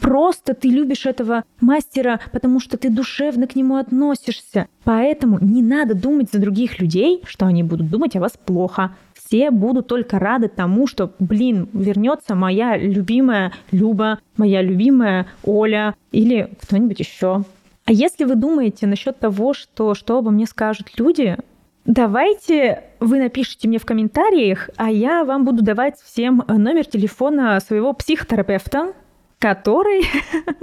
Просто 0.00 0.54
ты 0.54 0.68
любишь 0.68 1.04
этого 1.04 1.44
мастера, 1.60 2.18
потому 2.32 2.60
что 2.60 2.78
ты 2.78 2.88
душевно 2.88 3.46
к 3.46 3.54
нему 3.54 3.76
относишься. 3.76 4.68
Поэтому 4.84 5.38
не 5.38 5.62
надо 5.62 5.94
думать 5.94 6.30
за 6.32 6.38
других 6.38 6.80
людей, 6.80 7.22
что 7.26 7.44
они 7.44 7.62
будут 7.62 7.90
думать 7.90 8.16
о 8.16 8.20
вас 8.20 8.32
плохо. 8.42 8.96
Все 9.32 9.50
будут 9.50 9.86
только 9.86 10.18
рады 10.18 10.48
тому, 10.48 10.86
что, 10.86 11.14
блин, 11.18 11.66
вернется 11.72 12.34
моя 12.34 12.76
любимая 12.76 13.54
Люба, 13.70 14.18
моя 14.36 14.60
любимая 14.60 15.26
Оля 15.42 15.94
или 16.10 16.50
кто-нибудь 16.60 17.00
еще. 17.00 17.42
А 17.86 17.92
если 17.92 18.24
вы 18.24 18.34
думаете 18.34 18.86
насчет 18.86 19.18
того, 19.18 19.54
что, 19.54 19.94
что 19.94 20.18
обо 20.18 20.30
мне 20.30 20.46
скажут 20.46 20.88
люди, 20.98 21.38
Давайте 21.84 22.84
вы 23.00 23.18
напишите 23.18 23.66
мне 23.66 23.78
в 23.78 23.86
комментариях, 23.86 24.70
а 24.76 24.88
я 24.88 25.24
вам 25.24 25.44
буду 25.44 25.64
давать 25.64 25.98
всем 26.00 26.44
номер 26.46 26.84
телефона 26.84 27.58
своего 27.58 27.92
психотерапевта, 27.92 28.92
который 29.42 30.04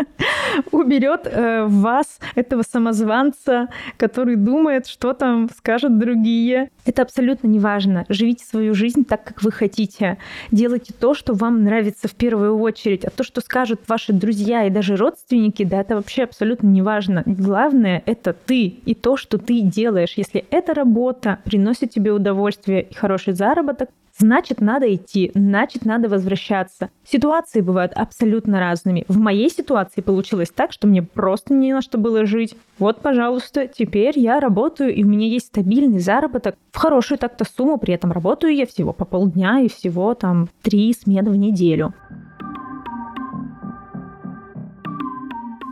уберет 0.72 1.24
э, 1.26 1.66
в 1.66 1.82
вас 1.82 2.18
этого 2.36 2.64
самозванца, 2.64 3.68
который 3.98 4.38
думает, 4.38 4.88
что 4.88 5.12
там 5.12 5.50
скажут 5.50 6.00
другие. 6.00 6.70
Это 6.86 7.02
абсолютно 7.02 7.48
не 7.48 7.60
важно. 7.60 8.06
Живите 8.08 8.46
свою 8.46 8.74
жизнь 8.74 9.04
так, 9.04 9.26
как 9.26 9.44
вы 9.44 9.52
хотите. 9.52 10.18
Делайте 10.52 10.94
то, 10.98 11.14
что 11.14 11.34
вам 11.34 11.66
нравится 11.66 12.08
в 12.08 12.16
первую 12.16 12.58
очередь. 12.58 13.04
А 13.04 13.10
то, 13.10 13.26
что 13.26 13.42
скажут 13.42 13.82
ваши 13.86 14.14
друзья 14.14 14.64
и 14.64 14.70
даже 14.70 14.96
родственники, 14.96 15.66
да, 15.66 15.82
это 15.82 15.96
вообще 15.96 16.24
абсолютно 16.24 16.68
не 16.68 16.82
важно. 16.82 17.24
Главное— 17.26 18.02
это 18.06 18.32
ты 18.32 18.68
и 18.86 18.96
то, 18.96 19.18
что 19.18 19.40
ты 19.40 19.60
делаешь. 19.60 20.14
Если 20.16 20.46
эта 20.52 20.74
работа 20.74 21.40
приносит 21.44 21.92
тебе 21.92 22.14
удовольствие 22.14 22.84
и 22.84 22.94
хороший 22.94 23.34
заработок, 23.34 23.90
значит, 24.20 24.62
надо 24.62 24.94
идти, 24.94 25.32
значит, 25.34 25.86
надо 25.86 26.10
возвращаться. 26.10 26.90
Ситуации 27.04 27.62
бывают 27.62 27.94
абсолютно 27.96 28.60
разными. 28.60 29.06
В 29.08 29.18
моей 29.18 29.50
ситуации 29.50 30.02
получилось 30.02 30.52
так, 30.54 30.72
что 30.72 30.88
мне 30.88 31.02
просто 31.02 31.54
не 31.54 31.74
на 31.74 31.82
что 31.82 31.98
было 31.98 32.26
жить. 32.26 32.56
Вот, 32.78 33.02
пожалуйста, 33.02 33.68
теперь 33.68 34.18
я 34.20 34.40
работаю, 34.40 34.94
и 34.94 35.04
у 35.04 35.08
меня 35.08 35.28
есть 35.28 35.48
стабильный 35.48 36.00
заработок 36.00 36.56
в 36.72 36.78
хорошую 36.78 37.18
так-то 37.18 37.46
сумму, 37.46 37.78
при 37.78 37.94
этом 37.94 38.12
работаю 38.12 38.54
я 38.54 38.66
всего 38.66 38.94
по 38.94 39.06
полдня 39.06 39.62
и 39.62 39.70
всего 39.70 40.14
там 40.14 40.50
три 40.62 40.94
смены 40.94 41.32
в 41.32 41.36
неделю. 41.36 41.94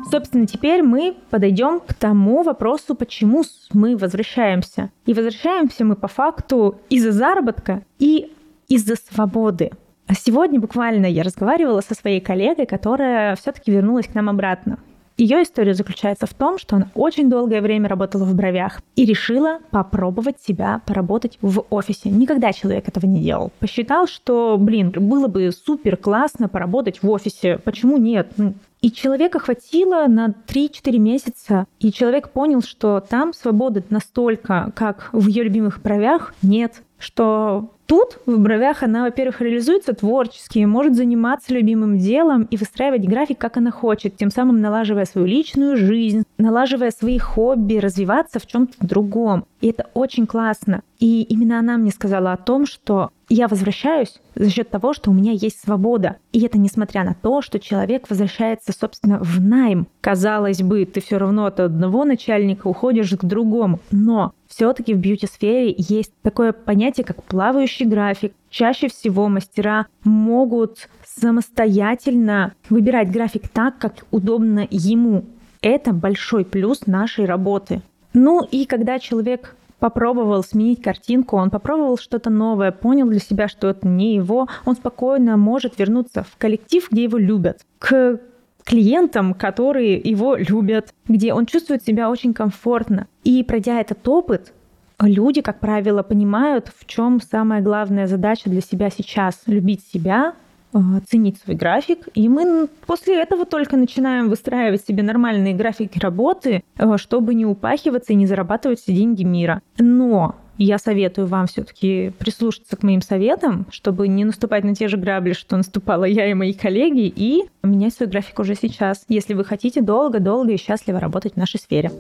Собственно, 0.10 0.48
теперь 0.48 0.84
мы 0.84 1.18
подойдем 1.30 1.82
к 1.82 1.94
тому 1.94 2.42
вопросу, 2.44 2.96
почему 2.96 3.44
мы 3.74 3.98
возвращаемся. 3.98 4.90
И 5.06 5.14
возвращаемся 5.14 5.84
мы 5.84 5.96
по 5.98 6.08
факту 6.08 6.80
из-за 6.90 7.12
заработка 7.12 7.84
и 8.00 8.32
из-за 8.68 8.96
свободы. 8.96 9.72
А 10.08 10.14
сегодня 10.14 10.60
буквально 10.60 11.06
я 11.06 11.24
разговаривала 11.24 11.82
со 11.82 11.94
своей 11.94 12.22
коллегой, 12.22 12.66
которая 12.66 13.36
все-таки 13.36 13.72
вернулась 13.72 14.08
к 14.08 14.16
нам 14.16 14.30
обратно. 14.30 14.80
Ее 15.18 15.42
история 15.42 15.74
заключается 15.74 16.28
в 16.28 16.34
том, 16.36 16.60
что 16.60 16.76
она 16.76 16.92
очень 16.94 17.28
долгое 17.28 17.60
время 17.60 17.90
работала 17.90 18.24
в 18.24 18.36
бровях 18.36 18.82
и 18.96 19.04
решила 19.04 19.58
попробовать 19.72 20.40
себя 20.40 20.82
поработать 20.86 21.40
в 21.42 21.66
офисе. 21.72 22.10
Никогда 22.10 22.54
человек 22.54 22.88
этого 22.88 23.08
не 23.08 23.22
делал. 23.22 23.52
Посчитал, 23.60 24.06
что, 24.06 24.58
блин, 24.60 24.92
было 24.96 25.28
бы 25.28 25.52
супер 25.52 25.98
классно 25.98 26.48
поработать 26.48 27.02
в 27.02 27.10
офисе. 27.10 27.58
Почему 27.58 27.98
нет? 27.98 28.32
Ну, 28.38 28.54
и 28.80 28.92
человека 28.92 29.40
хватило 29.40 30.06
на 30.06 30.36
3-4 30.48 31.00
месяца, 31.00 31.66
и 31.80 31.92
человек 31.92 32.30
понял, 32.30 32.62
что 32.62 33.00
там 33.00 33.34
свободы 33.34 33.84
настолько, 33.90 34.72
как 34.76 35.10
в 35.14 35.28
ее 35.28 35.44
любимых 35.44 35.82
бровях, 35.82 36.36
нет. 36.44 36.84
Что 36.98 37.70
Тут 37.88 38.20
в 38.26 38.38
бровях 38.38 38.84
она, 38.84 39.04
во-первых, 39.04 39.40
реализуется 39.40 39.94
творчески, 39.94 40.60
может 40.66 40.96
заниматься 40.96 41.54
любимым 41.54 41.98
делом 41.98 42.44
и 42.44 42.58
выстраивать 42.58 43.08
график, 43.08 43.38
как 43.38 43.56
она 43.56 43.72
хочет, 43.72 44.18
тем 44.18 44.30
самым 44.30 44.60
налаживая 44.60 45.06
свою 45.06 45.26
личную 45.26 45.78
жизнь, 45.78 46.24
налаживая 46.38 46.92
свои 46.92 47.18
хобби, 47.18 47.76
развиваться 47.76 48.40
в 48.40 48.46
чем-то 48.46 48.86
другом. 48.86 49.46
И 49.62 49.70
это 49.70 49.88
очень 49.94 50.28
классно. 50.28 50.82
И 51.00 51.24
именно 51.24 51.60
она 51.60 51.78
мне 51.78 51.92
сказала 51.92 52.34
о 52.34 52.38
том, 52.38 52.66
что 52.66 53.12
я 53.30 53.48
возвращаюсь 53.48 54.20
за 54.36 54.50
счет 54.50 54.70
того, 54.70 54.94
что 54.94 55.10
у 55.10 55.14
меня 55.14 55.32
есть 55.32 55.62
свобода. 55.62 56.18
И 56.34 56.42
это 56.42 56.58
несмотря 56.58 57.06
на 57.06 57.14
то, 57.14 57.42
что 57.42 57.58
человек 57.60 58.10
возвращается, 58.10 58.74
собственно, 58.78 59.20
в 59.20 59.40
найм. 59.40 59.88
Казалось 60.02 60.62
бы, 60.62 60.86
ты 60.86 61.00
все 61.00 61.18
равно 61.18 61.46
от 61.46 61.60
одного 61.62 62.04
начальника 62.04 62.68
уходишь 62.68 63.12
к 63.12 63.24
другому. 63.24 63.80
Но 63.92 64.34
все-таки 64.58 64.96
в 64.96 64.98
бьюти-сфере 64.98 65.76
есть 65.78 66.12
такое 66.24 66.52
понятие, 66.52 67.06
как 67.06 67.22
плавающий 67.24 67.86
график. 67.86 68.34
Чаще 68.50 68.88
всего 68.88 69.28
мастера 69.28 69.86
могут 70.04 70.90
самостоятельно 71.06 72.56
выбирать 72.68 73.12
график 73.12 73.48
так, 73.50 73.78
как 73.78 73.94
удобно 74.10 74.68
ему. 74.72 75.26
Это 75.62 75.94
большой 75.94 76.44
плюс 76.44 76.88
нашей 76.88 77.26
работы. 77.26 77.84
Ну 78.14 78.44
и 78.50 78.66
когда 78.66 78.98
человек 78.98 79.56
попробовал 79.78 80.44
сменить 80.44 80.82
картинку, 80.82 81.38
он 81.38 81.52
попробовал 81.52 82.00
что-то 82.00 82.32
новое, 82.32 82.72
понял 82.72 83.08
для 83.08 83.20
себя, 83.20 83.48
что 83.48 83.68
это 83.68 83.88
не 83.88 84.16
его, 84.16 84.48
он 84.66 84.76
спокойно 84.76 85.38
может 85.38 85.78
вернуться 85.78 86.24
в 86.24 86.36
коллектив, 86.38 86.88
где 86.90 87.04
его 87.04 87.20
любят, 87.20 87.60
к 87.78 88.20
клиентам, 88.68 89.34
которые 89.34 89.96
его 89.96 90.36
любят, 90.36 90.94
где 91.08 91.34
он 91.34 91.46
чувствует 91.46 91.84
себя 91.84 92.10
очень 92.10 92.34
комфортно. 92.34 93.08
И 93.24 93.42
пройдя 93.44 93.80
этот 93.80 94.06
опыт, 94.08 94.54
люди, 95.00 95.42
как 95.42 95.60
правило, 95.60 96.04
понимают, 96.04 96.70
в 96.78 96.86
чем 96.86 97.22
самая 97.22 97.62
главная 97.62 98.08
задача 98.08 98.50
для 98.50 98.60
себя 98.60 98.90
сейчас. 98.90 99.42
Любить 99.46 99.84
себя, 99.88 100.34
э, 100.74 100.80
ценить 101.08 101.40
свой 101.40 101.56
график. 101.56 102.10
И 102.14 102.28
мы 102.28 102.68
после 102.86 103.22
этого 103.22 103.46
только 103.46 103.78
начинаем 103.78 104.28
выстраивать 104.28 104.86
себе 104.86 105.02
нормальные 105.02 105.54
графики 105.54 105.98
работы, 105.98 106.64
э, 106.78 106.98
чтобы 106.98 107.36
не 107.36 107.46
упахиваться 107.46 108.12
и 108.12 108.18
не 108.18 108.28
зарабатывать 108.28 108.82
все 108.82 108.94
деньги 108.94 109.24
мира. 109.24 109.62
Но 109.80 110.36
я 110.58 110.78
советую 110.78 111.28
вам 111.28 111.48
все-таки 111.48 112.12
прислушаться 112.18 112.76
к 112.76 112.84
моим 112.84 113.02
советам, 113.02 113.66
чтобы 113.72 114.08
не 114.08 114.26
наступать 114.26 114.64
на 114.64 114.76
те 114.76 114.88
же 114.88 114.98
грабли, 114.98 115.34
что 115.34 115.58
наступала 115.58 116.06
я 116.06 116.30
и 116.30 116.34
мои 116.34 116.54
коллеги, 116.54 117.12
и 117.16 117.46
менять 117.64 117.94
свой 117.94 118.10
график 118.10 118.40
уже 118.40 118.56
сейчас, 118.56 119.06
если 119.08 119.34
вы 119.34 119.46
хотите 119.46 119.82
долго-долго 119.82 120.54
и 120.54 120.58
счастливо 120.58 121.00
работать 121.00 121.34
в 121.34 121.38
нашей 121.38 121.60
сфере. 121.60 121.92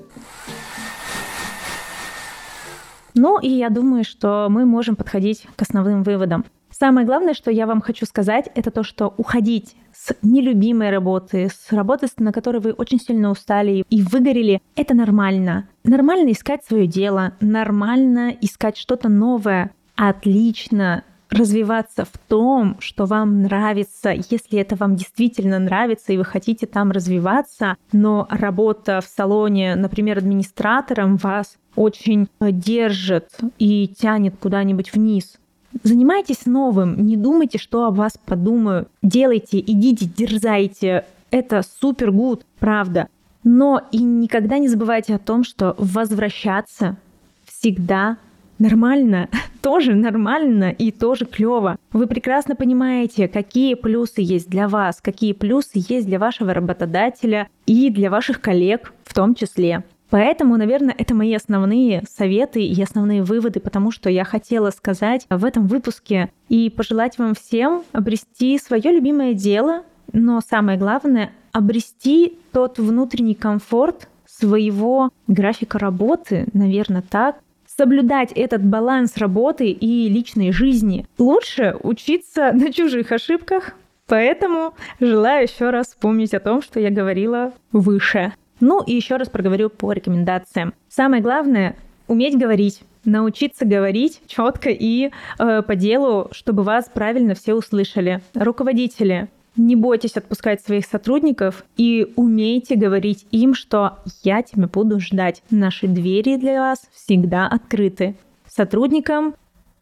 Ну 3.14 3.40
и 3.40 3.50
я 3.50 3.70
думаю, 3.70 4.04
что 4.04 4.48
мы 4.50 4.66
можем 4.66 4.96
подходить 4.96 5.48
к 5.56 5.62
основным 5.62 6.04
выводам. 6.04 6.46
Самое 6.70 7.08
главное, 7.08 7.34
что 7.34 7.50
я 7.50 7.66
вам 7.66 7.82
хочу 7.82 8.06
сказать, 8.06 8.50
это 8.54 8.70
то, 8.70 8.84
что 8.84 9.14
уходить 9.18 9.76
нелюбимой 10.22 10.90
работы, 10.90 11.50
с 11.50 11.72
работы, 11.72 12.08
на 12.18 12.32
которой 12.32 12.62
вы 12.62 12.72
очень 12.72 13.00
сильно 13.00 13.30
устали 13.30 13.84
и 13.90 14.02
выгорели, 14.02 14.62
это 14.76 14.94
нормально. 14.94 15.68
Нормально 15.84 16.32
искать 16.32 16.64
свое 16.66 16.88
дело, 16.88 17.34
нормально 17.40 18.36
искать 18.42 18.78
что-то 18.78 19.10
новое. 19.10 19.72
Отлично 19.96 21.04
развиваться 21.30 22.06
в 22.06 22.18
том, 22.28 22.78
что 22.80 23.06
вам 23.06 23.42
нравится, 23.42 24.12
если 24.12 24.60
это 24.60 24.76
вам 24.76 24.96
действительно 24.96 25.60
нравится 25.60 26.14
и 26.14 26.18
вы 26.18 26.24
хотите 26.24 26.66
там 26.66 26.92
развиваться, 26.92 27.76
но 27.92 28.28
работа 28.30 29.02
в 29.02 29.06
салоне, 29.06 29.76
например, 29.76 30.18
администратором 30.20 31.18
вас 31.18 31.58
очень 31.76 32.28
держит 32.40 33.30
и 33.60 33.88
тянет 33.88 34.36
куда-нибудь 34.40 34.94
вниз. 34.94 35.38
Занимайтесь 35.84 36.46
новым, 36.46 37.06
не 37.06 37.18
думайте, 37.18 37.58
что 37.58 37.86
о 37.86 37.92
вас 37.92 38.18
подумают. 38.26 38.90
Делайте, 39.02 39.60
идите, 39.60 40.06
дерзайте. 40.06 41.06
Это 41.30 41.62
супер 41.80 42.12
гуд, 42.12 42.46
правда. 42.60 43.10
Но 43.44 43.82
и 43.92 44.00
никогда 44.00 44.58
не 44.58 44.68
забывайте 44.68 45.16
о 45.16 45.20
том, 45.20 45.44
что 45.44 45.76
возвращаться 45.78 46.98
всегда 47.46 48.18
нормально, 48.60 49.30
тоже 49.62 49.96
нормально 49.96 50.72
и 50.72 50.92
тоже 50.92 51.26
клево. 51.26 51.78
Вы 51.92 52.08
прекрасно 52.08 52.56
понимаете, 52.56 53.28
какие 53.28 53.76
плюсы 53.76 54.22
есть 54.22 54.50
для 54.50 54.68
вас, 54.68 55.00
какие 55.02 55.34
плюсы 55.34 55.72
есть 55.74 56.08
для 56.08 56.20
вашего 56.20 56.54
работодателя 56.54 57.48
и 57.66 57.90
для 57.90 58.10
ваших 58.10 58.42
коллег 58.42 58.94
в 59.04 59.14
том 59.14 59.36
числе. 59.36 59.84
Поэтому, 60.10 60.58
наверное, 60.58 60.96
это 60.98 61.14
мои 61.14 61.34
основные 61.34 62.04
советы 62.10 62.64
и 62.64 62.82
основные 62.82 63.24
выводы, 63.24 63.60
потому 63.60 63.92
что 63.92 64.10
я 64.10 64.24
хотела 64.24 64.70
сказать 64.72 65.26
в 65.30 65.44
этом 65.44 65.68
выпуске 65.68 66.30
и 66.50 66.70
пожелать 66.70 67.18
вам 67.18 67.36
всем 67.36 67.84
обрести 67.92 68.58
свое 68.58 68.92
любимое 68.92 69.34
дело, 69.34 69.84
но 70.14 70.42
самое 70.42 70.78
главное— 70.78 71.32
обрести 71.52 72.38
тот 72.52 72.78
внутренний 72.78 73.36
комфорт 73.36 74.08
своего 74.26 75.10
графика 75.28 75.80
работы, 75.80 76.48
наверное, 76.54 77.02
так, 77.02 77.38
соблюдать 77.66 78.32
этот 78.32 78.64
баланс 78.64 79.18
работы 79.18 79.70
и 79.70 80.10
личной 80.10 80.52
жизни. 80.52 81.06
Лучше 81.18 81.76
учиться 81.84 82.52
на 82.54 82.72
чужих 82.72 83.12
ошибках, 83.12 83.74
поэтому 84.08 84.74
желаю 85.00 85.44
еще 85.44 85.70
раз 85.70 85.88
вспомнить 85.88 86.34
о 86.34 86.40
том, 86.40 86.62
что 86.62 86.80
я 86.80 86.90
говорила 86.90 87.54
выше. 87.72 88.34
Ну 88.60 88.84
и 88.84 88.94
еще 88.94 89.18
раз 89.18 89.30
проговорю 89.30 89.70
по 89.70 89.92
рекомендациям. 89.92 90.74
Самое 90.90 91.22
главное— 91.22 91.76
уметь 92.08 92.38
говорить 92.38 92.82
научиться 93.08 93.66
говорить 93.66 94.22
четко 94.28 94.70
и 94.70 95.12
э, 95.40 95.62
по 95.62 95.76
делу, 95.76 96.28
чтобы 96.32 96.64
вас 96.64 96.90
правильно 96.94 97.34
все 97.34 97.56
услышали. 97.56 98.22
Руководители, 98.36 99.30
не 99.56 99.76
бойтесь 99.76 100.18
отпускать 100.18 100.62
своих 100.62 100.86
сотрудников 100.86 101.66
и 101.78 102.14
умейте 102.16 102.76
говорить 102.76 103.26
им, 103.32 103.56
что 103.56 104.00
я 104.24 104.44
тебя 104.44 104.68
буду 104.68 105.00
ждать. 105.00 105.42
Наши 105.50 105.88
двери 105.88 106.36
для 106.38 106.60
вас 106.62 106.88
всегда 106.94 107.48
открыты. 107.48 108.16
Сотрудникам 108.48 109.36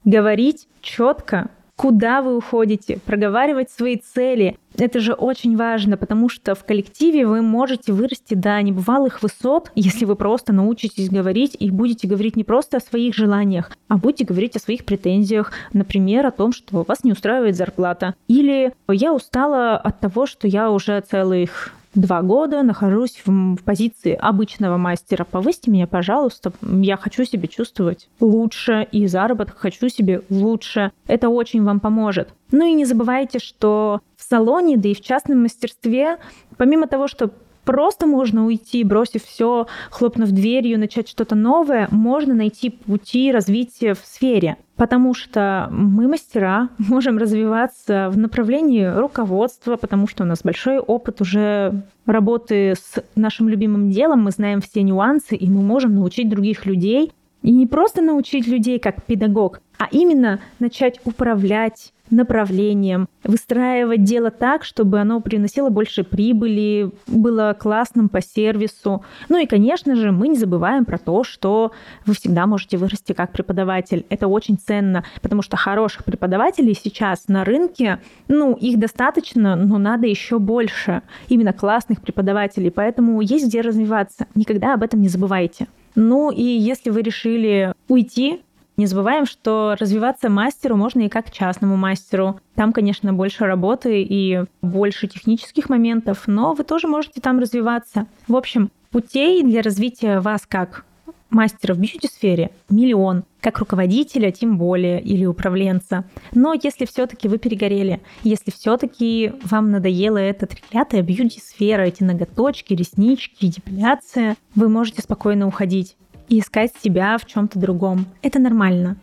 говорить 0.05 0.67
четко, 0.81 1.49
куда 1.75 2.21
вы 2.21 2.37
уходите, 2.37 2.99
проговаривать 3.05 3.69
свои 3.69 3.97
цели. 3.97 4.57
Это 4.77 4.99
же 4.99 5.13
очень 5.13 5.55
важно, 5.55 5.97
потому 5.97 6.27
что 6.29 6.53
в 6.55 6.65
коллективе 6.65 7.25
вы 7.25 7.41
можете 7.41 7.93
вырасти 7.93 8.33
до 8.33 8.61
небывалых 8.61 9.21
высот, 9.23 9.71
если 9.75 10.05
вы 10.05 10.15
просто 10.15 10.51
научитесь 10.51 11.09
говорить 11.09 11.55
и 11.57 11.71
будете 11.71 12.07
говорить 12.07 12.35
не 12.35 12.43
просто 12.43 12.77
о 12.77 12.81
своих 12.81 13.15
желаниях, 13.15 13.71
а 13.87 13.97
будете 13.97 14.25
говорить 14.25 14.55
о 14.55 14.59
своих 14.59 14.83
претензиях, 14.83 15.51
например, 15.71 16.25
о 16.25 16.31
том, 16.31 16.51
что 16.51 16.83
вас 16.83 17.03
не 17.03 17.11
устраивает 17.11 17.55
зарплата. 17.55 18.15
Или 18.27 18.73
я 18.89 19.13
устала 19.13 19.77
от 19.77 19.99
того, 19.99 20.25
что 20.25 20.47
я 20.47 20.71
уже 20.71 20.99
целых 21.01 21.73
два 21.95 22.21
года 22.21 22.63
нахожусь 22.63 23.21
в, 23.25 23.55
в 23.55 23.63
позиции 23.63 24.13
обычного 24.13 24.77
мастера. 24.77 25.23
Повысьте 25.23 25.71
меня, 25.71 25.87
пожалуйста. 25.87 26.51
Я 26.61 26.97
хочу 26.97 27.25
себя 27.25 27.47
чувствовать 27.47 28.07
лучше, 28.19 28.87
и 28.91 29.07
заработок 29.07 29.57
хочу 29.57 29.89
себе 29.89 30.21
лучше. 30.29 30.91
Это 31.07 31.29
очень 31.29 31.63
вам 31.63 31.79
поможет. 31.79 32.29
Ну 32.51 32.65
и 32.65 32.73
не 32.73 32.85
забывайте, 32.85 33.39
что 33.39 34.01
в 34.15 34.23
салоне, 34.23 34.77
да 34.77 34.89
и 34.89 34.93
в 34.93 35.01
частном 35.01 35.41
мастерстве, 35.41 36.17
помимо 36.57 36.87
того, 36.87 37.07
что 37.07 37.31
просто 37.65 38.07
можно 38.07 38.45
уйти, 38.45 38.83
бросив 38.83 39.23
все, 39.23 39.67
хлопнув 39.89 40.31
дверью, 40.31 40.79
начать 40.79 41.09
что-то 41.09 41.35
новое, 41.35 41.87
можно 41.91 42.33
найти 42.33 42.69
пути 42.69 43.31
развития 43.31 43.93
в 43.93 43.99
сфере. 44.03 44.57
Потому 44.75 45.13
что 45.13 45.67
мы, 45.71 46.07
мастера, 46.07 46.69
можем 46.77 47.17
развиваться 47.17 48.09
в 48.11 48.17
направлении 48.17 48.85
руководства, 48.85 49.75
потому 49.75 50.07
что 50.07 50.23
у 50.23 50.27
нас 50.27 50.41
большой 50.43 50.79
опыт 50.79 51.21
уже 51.21 51.83
работы 52.05 52.75
с 52.75 53.03
нашим 53.15 53.49
любимым 53.49 53.89
делом, 53.89 54.23
мы 54.23 54.31
знаем 54.31 54.61
все 54.61 54.83
нюансы, 54.83 55.35
и 55.35 55.49
мы 55.49 55.61
можем 55.61 55.95
научить 55.95 56.29
других 56.29 56.65
людей. 56.65 57.11
И 57.41 57.51
не 57.51 57.67
просто 57.67 58.01
научить 58.01 58.47
людей 58.47 58.79
как 58.79 59.03
педагог, 59.03 59.61
а 59.77 59.87
именно 59.91 60.39
начать 60.57 60.99
управлять 61.05 61.93
направлением, 62.09 63.07
выстраивать 63.23 64.03
дело 64.03 64.31
так, 64.31 64.63
чтобы 64.63 64.99
оно 64.99 65.21
приносило 65.21 65.69
больше 65.69 66.03
прибыли, 66.03 66.91
было 67.07 67.55
классным 67.57 68.09
по 68.09 68.21
сервису. 68.21 69.03
Ну 69.29 69.37
и, 69.37 69.45
конечно 69.45 69.95
же, 69.95 70.11
мы 70.11 70.27
не 70.27 70.37
забываем 70.37 70.85
про 70.85 70.97
то, 70.97 71.23
что 71.23 71.71
вы 72.05 72.13
всегда 72.13 72.45
можете 72.45 72.77
вырасти 72.77 73.13
как 73.13 73.31
преподаватель. 73.31 74.05
Это 74.09 74.27
очень 74.27 74.57
ценно, 74.57 75.03
потому 75.21 75.41
что 75.41 75.57
хороших 75.57 76.05
преподавателей 76.05 76.75
сейчас 76.75 77.27
на 77.27 77.43
рынке, 77.43 77.99
ну, 78.27 78.53
их 78.53 78.79
достаточно, 78.79 79.55
но 79.55 79.77
надо 79.77 80.07
еще 80.07 80.39
больше. 80.39 81.01
Именно 81.27 81.53
классных 81.53 82.01
преподавателей, 82.01 82.71
поэтому 82.71 83.21
есть 83.21 83.47
где 83.47 83.61
развиваться. 83.61 84.27
Никогда 84.35 84.73
об 84.73 84.83
этом 84.83 85.01
не 85.01 85.07
забывайте. 85.07 85.67
Ну 85.95 86.29
и 86.29 86.43
если 86.43 86.89
вы 86.89 87.01
решили 87.01 87.73
уйти 87.87 88.41
не 88.77 88.87
забываем, 88.87 89.25
что 89.25 89.75
развиваться 89.79 90.29
мастеру 90.29 90.75
можно 90.75 91.01
и 91.01 91.09
как 91.09 91.31
частному 91.31 91.77
мастеру. 91.77 92.39
Там, 92.55 92.73
конечно, 92.73 93.13
больше 93.13 93.45
работы 93.45 94.01
и 94.01 94.43
больше 94.61 95.07
технических 95.07 95.69
моментов, 95.69 96.23
но 96.27 96.53
вы 96.53 96.63
тоже 96.63 96.87
можете 96.87 97.21
там 97.21 97.39
развиваться. 97.39 98.07
В 98.27 98.35
общем, 98.35 98.71
путей 98.91 99.43
для 99.43 99.61
развития 99.61 100.19
вас 100.19 100.45
как 100.47 100.85
мастера 101.29 101.73
в 101.73 101.79
бьюти-сфере 101.79 102.51
миллион, 102.69 103.23
как 103.41 103.59
руководителя 103.59 104.31
тем 104.31 104.57
более, 104.57 105.01
или 105.01 105.25
управленца. 105.25 106.05
Но 106.33 106.53
если 106.53 106.85
все-таки 106.85 107.27
вы 107.27 107.37
перегорели, 107.37 108.01
если 108.23 108.51
все-таки 108.51 109.33
вам 109.43 109.71
надоела 109.71 110.17
эта 110.17 110.45
треклятая 110.45 111.01
бьюти-сфера, 111.01 111.81
эти 111.81 112.03
ноготочки, 112.03 112.73
реснички, 112.73 113.47
депиляция, 113.47 114.37
вы 114.55 114.69
можете 114.69 115.01
спокойно 115.01 115.47
уходить 115.47 115.97
и 116.27 116.39
искать 116.39 116.71
себя 116.83 117.17
в 117.17 117.25
чем-то 117.25 117.59
другом. 117.59 118.05
Это 118.21 118.39
нормально. 118.39 118.97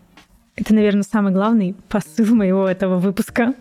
Это, 0.56 0.74
наверное, 0.74 1.02
самый 1.02 1.32
главный 1.32 1.74
посыл 1.88 2.34
моего 2.34 2.66
этого 2.66 2.98
выпуска. 2.98 3.54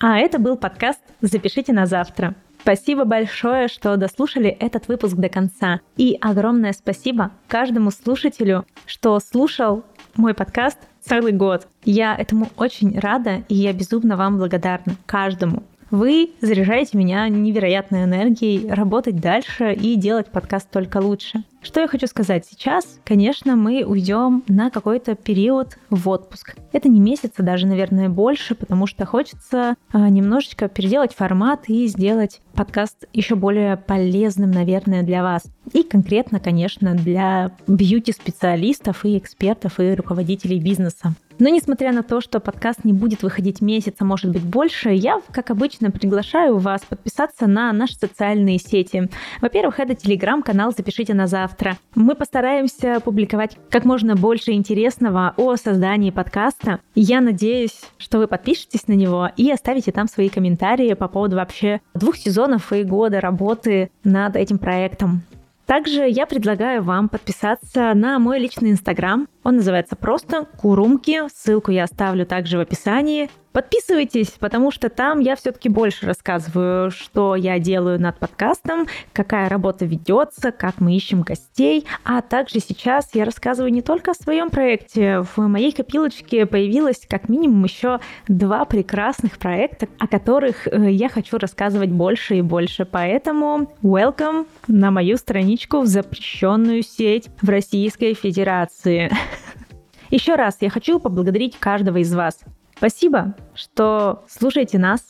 А 0.00 0.18
это 0.18 0.38
был 0.38 0.56
подкаст 0.56 1.00
«Запишите 1.20 1.72
на 1.72 1.86
завтра». 1.86 2.34
Спасибо 2.60 3.04
большое, 3.04 3.66
что 3.66 3.96
дослушали 3.96 4.48
этот 4.48 4.86
выпуск 4.86 5.16
до 5.16 5.28
конца. 5.28 5.80
И 5.96 6.16
огромное 6.20 6.72
спасибо 6.72 7.32
каждому 7.48 7.90
слушателю, 7.90 8.64
что 8.86 9.18
слушал 9.18 9.84
мой 10.14 10.32
подкаст 10.32 10.78
целый 11.00 11.32
год. 11.32 11.66
Я 11.84 12.14
этому 12.16 12.48
очень 12.56 12.98
рада, 12.98 13.42
и 13.48 13.56
я 13.56 13.72
безумно 13.72 14.16
вам 14.16 14.38
благодарна. 14.38 14.94
Каждому. 15.06 15.64
Вы 15.92 16.30
заряжаете 16.40 16.96
меня 16.96 17.28
невероятной 17.28 18.04
энергией 18.04 18.66
работать 18.66 19.16
дальше 19.16 19.74
и 19.74 19.94
делать 19.96 20.28
подкаст 20.28 20.70
только 20.70 20.96
лучше. 20.96 21.44
Что 21.62 21.80
я 21.80 21.86
хочу 21.86 22.08
сказать 22.08 22.44
сейчас? 22.44 22.98
Конечно, 23.04 23.54
мы 23.54 23.84
уйдем 23.84 24.42
на 24.48 24.68
какой-то 24.68 25.14
период 25.14 25.78
в 25.90 26.08
отпуск. 26.08 26.56
Это 26.72 26.88
не 26.88 26.98
месяц, 26.98 27.30
а 27.36 27.42
даже, 27.44 27.68
наверное, 27.68 28.08
больше, 28.08 28.56
потому 28.56 28.88
что 28.88 29.06
хочется 29.06 29.76
а, 29.92 30.08
немножечко 30.08 30.68
переделать 30.68 31.14
формат 31.14 31.68
и 31.68 31.86
сделать 31.86 32.40
подкаст 32.54 33.04
еще 33.12 33.36
более 33.36 33.76
полезным, 33.76 34.50
наверное, 34.50 35.04
для 35.04 35.22
вас. 35.22 35.44
И 35.72 35.84
конкретно, 35.84 36.40
конечно, 36.40 36.94
для 36.94 37.52
бьюти-специалистов 37.68 39.04
и 39.04 39.16
экспертов 39.16 39.78
и 39.78 39.94
руководителей 39.94 40.58
бизнеса. 40.58 41.14
Но 41.38 41.48
несмотря 41.48 41.92
на 41.92 42.02
то, 42.02 42.20
что 42.20 42.40
подкаст 42.40 42.84
не 42.84 42.92
будет 42.92 43.22
выходить 43.22 43.60
месяц, 43.60 43.94
а 43.98 44.04
может 44.04 44.30
быть 44.30 44.44
больше, 44.44 44.90
я, 44.90 45.20
как 45.32 45.50
обычно, 45.50 45.90
приглашаю 45.90 46.58
вас 46.58 46.82
подписаться 46.82 47.46
на 47.46 47.72
наши 47.72 47.94
социальные 47.94 48.58
сети. 48.58 49.08
Во-первых, 49.40 49.80
это 49.80 49.94
телеграм-канал 49.94 50.72
«Запишите 50.76 51.14
на 51.14 51.26
завтра». 51.26 51.51
Мы 51.94 52.14
постараемся 52.14 53.00
публиковать 53.00 53.56
как 53.70 53.84
можно 53.84 54.16
больше 54.16 54.52
интересного 54.52 55.34
о 55.36 55.56
создании 55.56 56.10
подкаста. 56.10 56.80
Я 56.94 57.20
надеюсь, 57.20 57.80
что 57.98 58.18
вы 58.18 58.26
подпишетесь 58.26 58.88
на 58.88 58.94
него 58.94 59.30
и 59.36 59.50
оставите 59.50 59.92
там 59.92 60.08
свои 60.08 60.28
комментарии 60.28 60.94
по 60.94 61.08
поводу 61.08 61.36
вообще 61.36 61.80
двух 61.94 62.16
сезонов 62.16 62.72
и 62.72 62.82
года 62.82 63.20
работы 63.20 63.90
над 64.04 64.36
этим 64.36 64.58
проектом. 64.58 65.22
Также 65.66 66.08
я 66.08 66.26
предлагаю 66.26 66.82
вам 66.82 67.08
подписаться 67.08 67.94
на 67.94 68.18
мой 68.18 68.38
личный 68.38 68.72
инстаграм. 68.72 69.28
Он 69.44 69.56
называется 69.56 69.96
просто 69.96 70.46
Курумки. 70.60 71.20
Ссылку 71.34 71.70
я 71.70 71.84
оставлю 71.84 72.26
также 72.26 72.58
в 72.58 72.60
описании. 72.60 73.30
Подписывайтесь, 73.52 74.30
потому 74.38 74.70
что 74.70 74.88
там 74.88 75.20
я 75.20 75.36
все-таки 75.36 75.68
больше 75.68 76.06
рассказываю, 76.06 76.90
что 76.90 77.36
я 77.36 77.58
делаю 77.58 78.00
над 78.00 78.18
подкастом, 78.18 78.86
какая 79.12 79.48
работа 79.50 79.84
ведется, 79.84 80.52
как 80.52 80.80
мы 80.80 80.96
ищем 80.96 81.20
гостей. 81.20 81.86
А 82.02 82.22
также 82.22 82.60
сейчас 82.60 83.14
я 83.14 83.26
рассказываю 83.26 83.70
не 83.70 83.82
только 83.82 84.12
о 84.12 84.14
своем 84.14 84.48
проекте. 84.48 85.20
В 85.36 85.46
моей 85.48 85.72
копилочке 85.72 86.46
появилось 86.46 87.02
как 87.08 87.28
минимум 87.28 87.64
еще 87.64 88.00
два 88.26 88.64
прекрасных 88.64 89.38
проекта, 89.38 89.86
о 89.98 90.06
которых 90.06 90.66
э, 90.66 90.90
я 90.90 91.10
хочу 91.10 91.36
рассказывать 91.36 91.90
больше 91.90 92.36
и 92.36 92.42
больше. 92.42 92.86
Поэтому 92.86 93.70
welcome 93.82 94.46
на 94.66 94.90
мою 94.90 95.18
страничку 95.18 95.80
в 95.80 95.86
запрещенную 95.86 96.82
сеть 96.82 97.28
в 97.42 97.48
Российской 97.50 98.14
Федерации. 98.14 99.12
Еще 100.10 100.36
раз 100.36 100.56
я 100.60 100.70
хочу 100.70 100.98
поблагодарить 100.98 101.58
каждого 101.58 101.98
из 101.98 102.14
вас. 102.14 102.40
Спасибо, 102.82 103.36
что 103.54 104.24
слушаете 104.28 104.76
нас. 104.76 105.06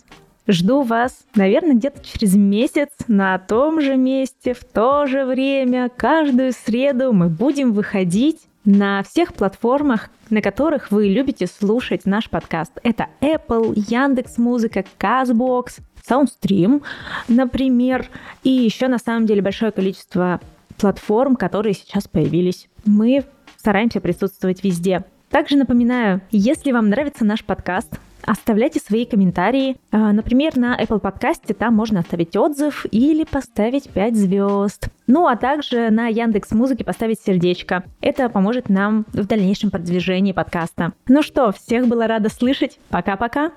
Жду 0.46 0.82
вас, 0.82 1.24
наверное, 1.34 1.72
где-то 1.72 2.04
через 2.04 2.34
месяц 2.34 2.90
на 3.08 3.38
том 3.38 3.80
же 3.80 3.96
месте, 3.96 4.52
в 4.52 4.62
то 4.62 5.06
же 5.06 5.24
время, 5.24 5.88
каждую 5.88 6.52
среду 6.52 7.14
мы 7.14 7.30
будем 7.30 7.72
выходить 7.72 8.40
на 8.66 9.02
всех 9.02 9.32
платформах, 9.32 10.10
на 10.28 10.42
которых 10.42 10.90
вы 10.90 11.08
любите 11.08 11.46
слушать 11.46 12.04
наш 12.04 12.28
подкаст. 12.28 12.72
Это 12.82 13.06
Apple, 13.22 13.72
Яндекс 13.88 14.36
Музыка, 14.36 14.84
Казбокс, 14.98 15.78
Soundstream, 16.06 16.82
например, 17.26 18.06
и 18.42 18.50
еще 18.50 18.88
на 18.88 18.98
самом 18.98 19.24
деле 19.24 19.40
большое 19.40 19.72
количество 19.72 20.42
платформ, 20.76 21.36
которые 21.36 21.72
сейчас 21.72 22.06
появились. 22.06 22.68
Мы 22.84 23.24
стараемся 23.56 24.02
присутствовать 24.02 24.62
везде. 24.62 25.06
Также 25.32 25.56
напоминаю, 25.56 26.20
если 26.30 26.72
вам 26.72 26.90
нравится 26.90 27.24
наш 27.24 27.42
подкаст, 27.42 27.98
оставляйте 28.20 28.80
свои 28.80 29.06
комментарии. 29.06 29.78
А, 29.90 30.12
например, 30.12 30.58
на 30.58 30.78
Apple 30.78 31.00
подкасте 31.00 31.54
там 31.54 31.74
можно 31.74 32.00
оставить 32.00 32.36
отзыв 32.36 32.84
или 32.90 33.24
поставить 33.24 33.88
5 33.88 34.14
звезд. 34.14 34.88
Ну 35.06 35.26
а 35.26 35.36
также 35.36 35.88
на 35.90 36.08
Яндекс 36.08 36.50
Музыке 36.50 36.84
поставить 36.84 37.18
сердечко. 37.18 37.82
Это 38.02 38.28
поможет 38.28 38.68
нам 38.68 39.06
в 39.14 39.26
дальнейшем 39.26 39.70
продвижении 39.70 40.32
подкаста. 40.32 40.92
Ну 41.08 41.22
что, 41.22 41.50
всех 41.50 41.88
было 41.88 42.06
рада 42.06 42.28
слышать. 42.28 42.78
Пока-пока. 42.90 43.52